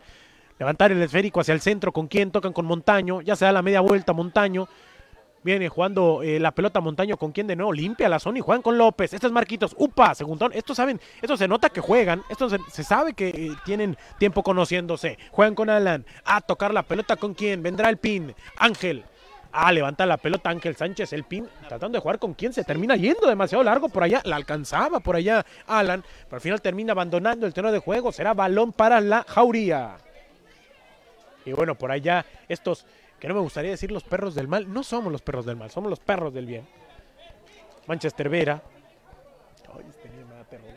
[0.60, 1.92] Levantar el esférico hacia el centro.
[1.92, 2.32] ¿Con quién?
[2.32, 3.22] Tocan con Montaño.
[3.22, 4.68] Ya se da la media vuelta Montaño.
[5.44, 7.72] Viene jugando eh, la pelota Montaño con quién de nuevo.
[7.72, 9.14] Limpia la zona y juegan con López.
[9.14, 9.76] Este es Marquitos.
[9.78, 10.52] Upa, segundón.
[10.54, 12.24] Estos saben, esto se nota que juegan.
[12.30, 15.18] Esto se, sabe que eh, tienen tiempo conociéndose.
[15.32, 16.06] Juegan con Alan.
[16.26, 17.62] A tocar la pelota con quién.
[17.62, 18.34] Vendrá el pin.
[18.58, 19.06] Ángel.
[19.52, 22.96] Ah, levanta la pelota Ángel Sánchez, el pin, tratando de jugar con quién se termina
[22.96, 27.48] yendo demasiado largo por allá, la alcanzaba por allá Alan, pero al final termina abandonando
[27.48, 29.98] el terreno de juego, será balón para la jauría.
[31.48, 32.86] Y bueno, por allá estos,
[33.22, 35.72] que no me gustaría decir los perros del mal, no somos los perros del mal,
[35.72, 36.68] somos los perros del bien.
[37.88, 38.62] Manchester Vera.
[39.74, 40.74] Ay, este niño me da terror.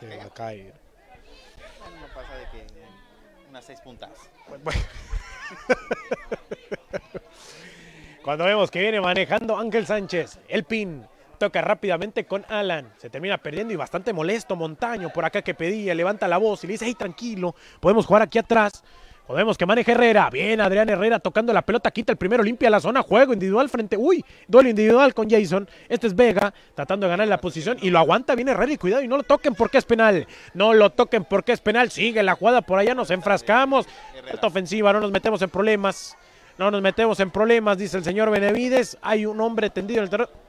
[0.00, 0.72] Se va a caer.
[2.00, 2.66] No pasa de que
[3.50, 4.10] unas seis puntas.
[4.48, 4.62] Bueno.
[8.24, 13.38] Cuando vemos que viene manejando Ángel Sánchez, el pin toca rápidamente con Alan, se termina
[13.38, 16.86] perdiendo y bastante molesto Montaño por acá que pedía, levanta la voz y le dice,
[16.86, 18.82] hey tranquilo, podemos jugar aquí atrás.
[19.26, 20.28] Podemos que maneja Herrera.
[20.28, 21.90] Bien, Adrián Herrera tocando la pelota.
[21.90, 23.00] Quita el primero, limpia la zona.
[23.00, 23.96] Juego individual frente.
[23.96, 25.66] Uy, duelo individual con Jason.
[25.88, 28.74] Este es Vega tratando de ganar la posición y lo aguanta bien Herrera.
[28.74, 30.26] Y cuidado, y no lo toquen porque es penal.
[30.52, 31.90] No lo toquen porque es penal.
[31.90, 32.94] Sigue la jugada por allá.
[32.94, 33.86] Nos enfrascamos.
[34.30, 36.18] Esta ofensiva, no nos metemos en problemas.
[36.58, 38.98] No nos metemos en problemas, dice el señor Benavides.
[39.02, 40.43] Hay un hombre tendido en el terreno.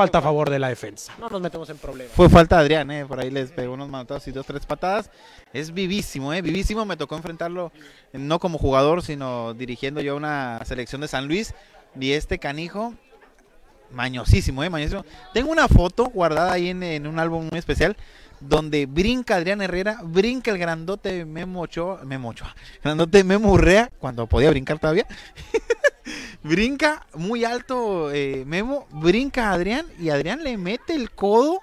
[0.00, 1.12] Falta a favor de la defensa.
[1.18, 2.14] No nos metemos en problemas.
[2.14, 3.04] Fue falta de Adrián, ¿eh?
[3.04, 5.10] Por ahí les pegó unos manotazos y dos, tres patadas.
[5.52, 6.40] Es vivísimo, ¿eh?
[6.40, 6.86] Vivísimo.
[6.86, 7.70] Me tocó enfrentarlo
[8.14, 11.52] no como jugador, sino dirigiendo yo una selección de San Luis.
[12.00, 12.94] Y este canijo,
[13.90, 14.70] mañosísimo, ¿eh?
[14.70, 15.04] Mañosísimo.
[15.34, 17.94] Tengo una foto guardada ahí en, en un álbum muy especial
[18.40, 22.00] donde brinca Adrián Herrera, brinca el grandote Memo Ochoa,
[22.82, 25.06] grandote Memo Urrea, cuando podía brincar todavía.
[26.42, 31.60] brinca muy alto eh, Memo, brinca Adrián y Adrián le mete el codo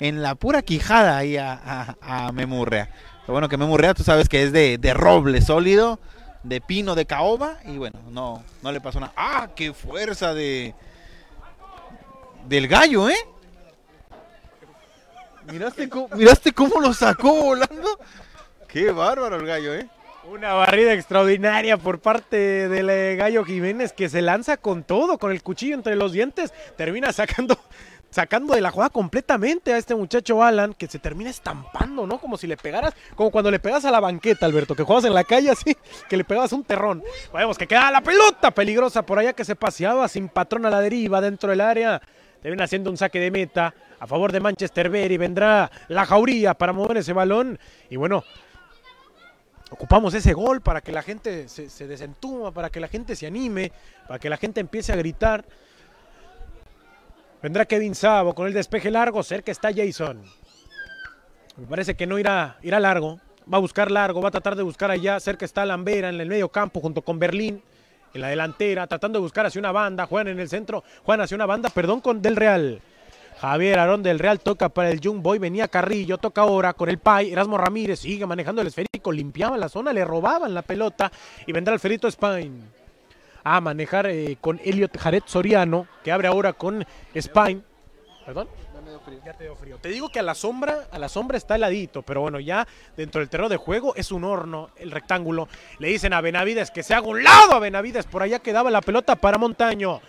[0.00, 2.90] en la pura quijada ahí a, a, a Memo Urrea.
[3.22, 6.00] Pero bueno, que Memo Urrea tú sabes que es de, de roble sólido,
[6.42, 9.12] de pino de caoba y bueno, no, no le pasó nada.
[9.16, 10.74] ¡Ah, qué fuerza de...
[12.46, 13.27] del gallo, eh!
[15.50, 17.98] ¿Miraste cómo, ¿Miraste cómo lo sacó volando?
[18.66, 19.88] Qué bárbaro el gallo, ¿eh?
[20.30, 25.32] Una barrida extraordinaria por parte del eh, Gallo Jiménez que se lanza con todo, con
[25.32, 26.52] el cuchillo entre los dientes.
[26.76, 27.58] Termina sacando,
[28.10, 32.18] sacando de la jugada completamente a este muchacho Alan que se termina estampando, ¿no?
[32.18, 35.14] Como si le pegaras, como cuando le pegas a la banqueta, Alberto, que juegas en
[35.14, 35.74] la calle así,
[36.10, 37.02] que le pegabas un terrón.
[37.32, 40.82] Vemos que queda la pelota peligrosa por allá que se paseaba sin patrón a la
[40.82, 42.02] deriva dentro del área.
[42.42, 45.16] Termina haciendo un saque de meta a favor de Manchester Berry.
[45.16, 47.58] Vendrá la jauría para mover ese balón.
[47.90, 48.22] Y bueno,
[49.70, 53.26] ocupamos ese gol para que la gente se, se, desentuma, para que la gente se
[53.26, 53.72] anime,
[54.06, 55.44] para que la gente empiece a gritar.
[57.42, 59.22] Vendrá Kevin Sabo con el despeje largo.
[59.22, 60.22] Cerca está Jason.
[61.56, 63.20] Me parece que no irá, irá largo.
[63.52, 65.18] Va a buscar largo, va a tratar de buscar allá.
[65.18, 67.62] Cerca está Lambera en el medio campo junto con Berlín
[68.14, 71.34] en la delantera, tratando de buscar hacia una banda, juegan en el centro, juegan hacia
[71.34, 72.80] una banda, perdón, con Del Real.
[73.40, 76.98] Javier Arón del Real toca para el Young Boy, venía Carrillo, toca ahora con el
[76.98, 81.12] Pai, Erasmo Ramírez sigue manejando el esférico, limpiaban la zona, le robaban la pelota
[81.46, 82.78] y vendrá el Ferito Spine
[83.44, 86.84] a manejar eh, con Elliot Jared Soriano, que abre ahora con
[87.16, 87.62] Spine.
[88.26, 88.48] ¿Perdón?
[89.24, 89.78] Ya te dio frío.
[89.78, 93.20] Te digo que a la sombra, a la sombra está heladito, pero bueno, ya dentro
[93.20, 95.48] del terreno de juego es un horno, el rectángulo.
[95.78, 98.80] Le dicen a Benavides que se haga un lado a Benavides, por allá quedaba la
[98.80, 100.00] pelota para Montaño.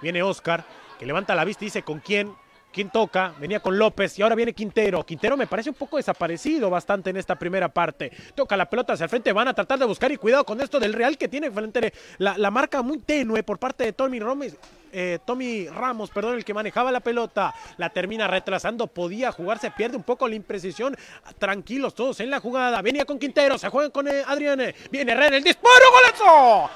[0.00, 0.64] Viene Oscar,
[0.98, 2.34] que levanta la vista y dice con quién,
[2.72, 5.04] quién toca, venía con López y ahora viene Quintero.
[5.04, 8.10] Quintero me parece un poco desaparecido bastante en esta primera parte.
[8.34, 10.80] Toca la pelota hacia el frente, van a tratar de buscar y cuidado con esto
[10.80, 14.56] del Real que tiene frente la, marca muy tenue por parte de Tommy Romes.
[14.94, 19.96] Eh, Tommy Ramos, perdón, el que manejaba la pelota, la termina retrasando, podía jugarse, pierde
[19.96, 20.94] un poco la imprecisión,
[21.38, 24.60] tranquilos todos en la jugada, venía con Quintero, se juegan con eh, Adrián,
[24.90, 26.70] viene Herrera, el disparo, golazo,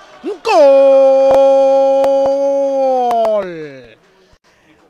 [3.37, 4.06] gol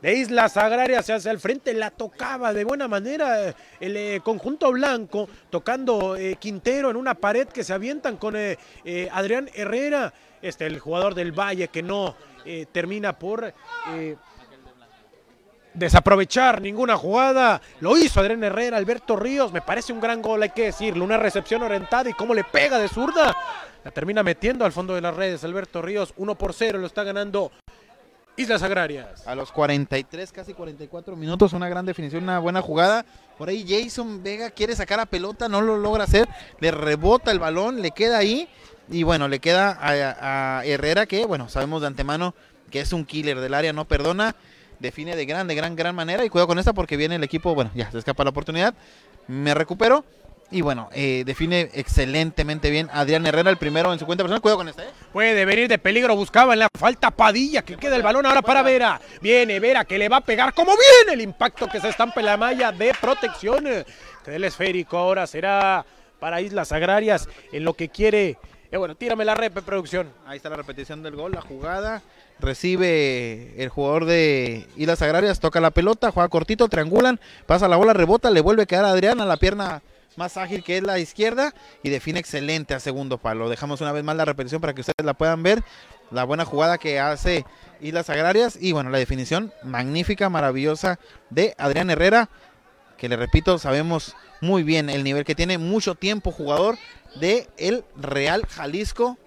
[0.07, 5.27] de Islas Agrarias hacia el frente, la tocaba de buena manera el eh, conjunto blanco,
[5.49, 8.57] tocando eh, Quintero en una pared que se avientan con eh,
[9.11, 12.15] Adrián Herrera, este, el jugador del Valle que no
[12.71, 13.53] termina por
[15.73, 17.61] desaprovechar ninguna jugada.
[17.81, 21.17] Lo hizo Adrián Herrera, Alberto Ríos, me parece un gran gol, hay que decirlo, una
[21.17, 23.35] recepción orientada y cómo le pega de zurda.
[23.83, 27.03] La termina metiendo al fondo de las redes Alberto Ríos, 1 por 0, lo está
[27.03, 27.51] ganando
[28.37, 29.27] Islas Agrarias.
[29.27, 33.03] A los 43, casi 44 minutos, una gran definición, una buena jugada.
[33.35, 36.29] Por ahí Jason Vega quiere sacar a pelota, no lo logra hacer,
[36.59, 38.47] le rebota el balón, le queda ahí.
[38.89, 42.35] Y bueno, le queda a, Herrera que, bueno, sabemos de antemano
[42.69, 44.35] que es un killer del área, no perdona,
[44.79, 47.55] define de gran, de gran, gran manera y cuidado con esta porque viene el equipo,
[47.55, 48.75] bueno, ya se escapa la oportunidad,
[49.27, 50.05] me recupero
[50.49, 54.41] y bueno, eh, define excelentemente bien Adrián Herrera, el primero en su cuenta personal.
[54.41, 54.83] Cuidado con este.
[54.83, 54.89] ¿eh?
[55.11, 58.61] Puede venir de peligro, buscaba en la falta Padilla, que queda el balón ahora para
[58.61, 59.01] Vera.
[59.21, 60.53] Viene Vera, que le va a pegar.
[60.53, 63.65] como viene el impacto que se estampa en la malla de protección?
[64.23, 65.85] Que el esférico ahora será
[66.19, 68.37] para Islas Agrarias en lo que quiere.
[68.71, 70.13] Eh, bueno, tírame la rep, producción.
[70.25, 72.01] Ahí está la repetición del gol, la jugada.
[72.39, 77.93] Recibe el jugador de Islas Agrarias, toca la pelota, juega cortito, triangulan, pasa la bola,
[77.93, 79.81] rebota, le vuelve a quedar a Adrián a la pierna
[80.17, 81.53] más ágil que es la izquierda
[81.83, 83.49] y define excelente a segundo palo.
[83.49, 85.63] Dejamos una vez más la repetición para que ustedes la puedan ver.
[86.11, 87.45] La buena jugada que hace
[87.81, 90.99] Islas Agrarias y bueno, la definición magnífica, maravillosa
[91.29, 92.29] de Adrián Herrera,
[92.97, 96.77] que le repito, sabemos muy bien el nivel que tiene, mucho tiempo jugador
[97.19, 99.17] de el Real Jalisco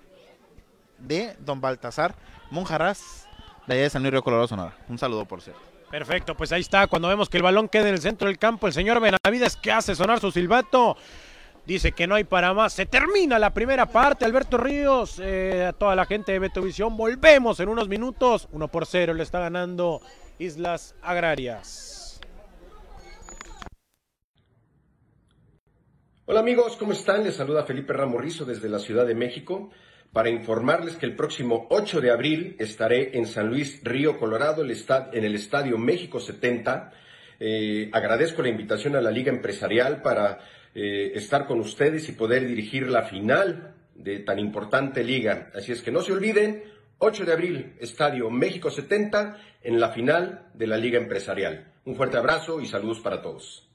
[0.99, 2.15] de Don Baltasar
[2.51, 3.27] Monjarras,
[3.67, 4.77] de allá de San Luis Río Colorado, Sonora.
[4.89, 5.70] Un saludo por cierto.
[5.91, 6.87] Perfecto, pues ahí está.
[6.87, 9.73] Cuando vemos que el balón queda en el centro del campo, el señor Benavides que
[9.73, 10.97] hace sonar su silbato.
[11.67, 12.73] Dice que no hay para más.
[12.73, 14.25] Se termina la primera parte.
[14.25, 16.97] Alberto Ríos, eh, a toda la gente de Betovisión.
[16.97, 18.49] Volvemos en unos minutos.
[18.53, 20.01] Uno por cero le está ganando
[20.39, 22.21] Islas Agrarias.
[26.27, 27.25] Hola amigos, ¿cómo están?
[27.25, 29.71] Les saluda Felipe Ramorrizo desde la Ciudad de México
[30.13, 35.25] para informarles que el próximo 8 de abril estaré en San Luis Río Colorado, en
[35.25, 36.93] el Estadio México 70.
[37.39, 40.41] Eh, agradezco la invitación a la Liga Empresarial para
[40.75, 45.51] eh, estar con ustedes y poder dirigir la final de tan importante liga.
[45.55, 46.65] Así es que no se olviden,
[46.99, 51.73] 8 de abril, Estadio México 70, en la final de la Liga Empresarial.
[51.85, 53.70] Un fuerte abrazo y saludos para todos.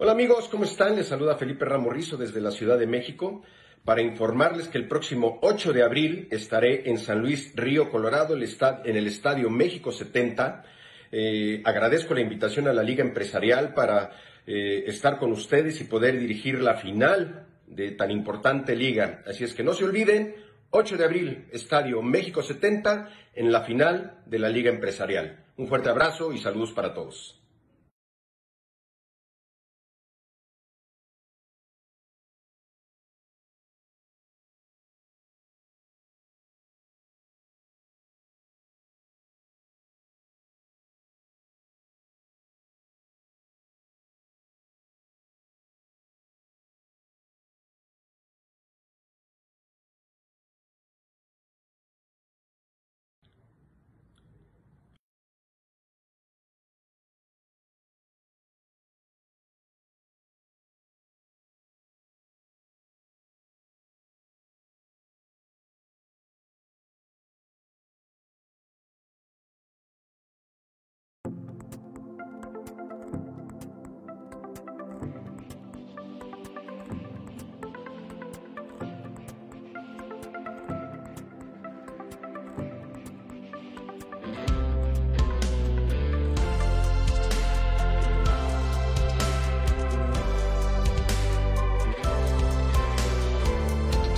[0.00, 0.94] Hola amigos, ¿cómo están?
[0.94, 3.42] Les saluda Felipe Ramorrizo desde la Ciudad de México
[3.84, 8.96] para informarles que el próximo 8 de abril estaré en San Luis Río Colorado, en
[8.96, 10.62] el Estadio México 70.
[11.10, 14.12] Eh, agradezco la invitación a la Liga Empresarial para
[14.46, 19.24] eh, estar con ustedes y poder dirigir la final de tan importante liga.
[19.26, 20.36] Así es que no se olviden,
[20.70, 25.44] 8 de abril, Estadio México 70, en la final de la Liga Empresarial.
[25.56, 27.38] Un fuerte abrazo y saludos para todos.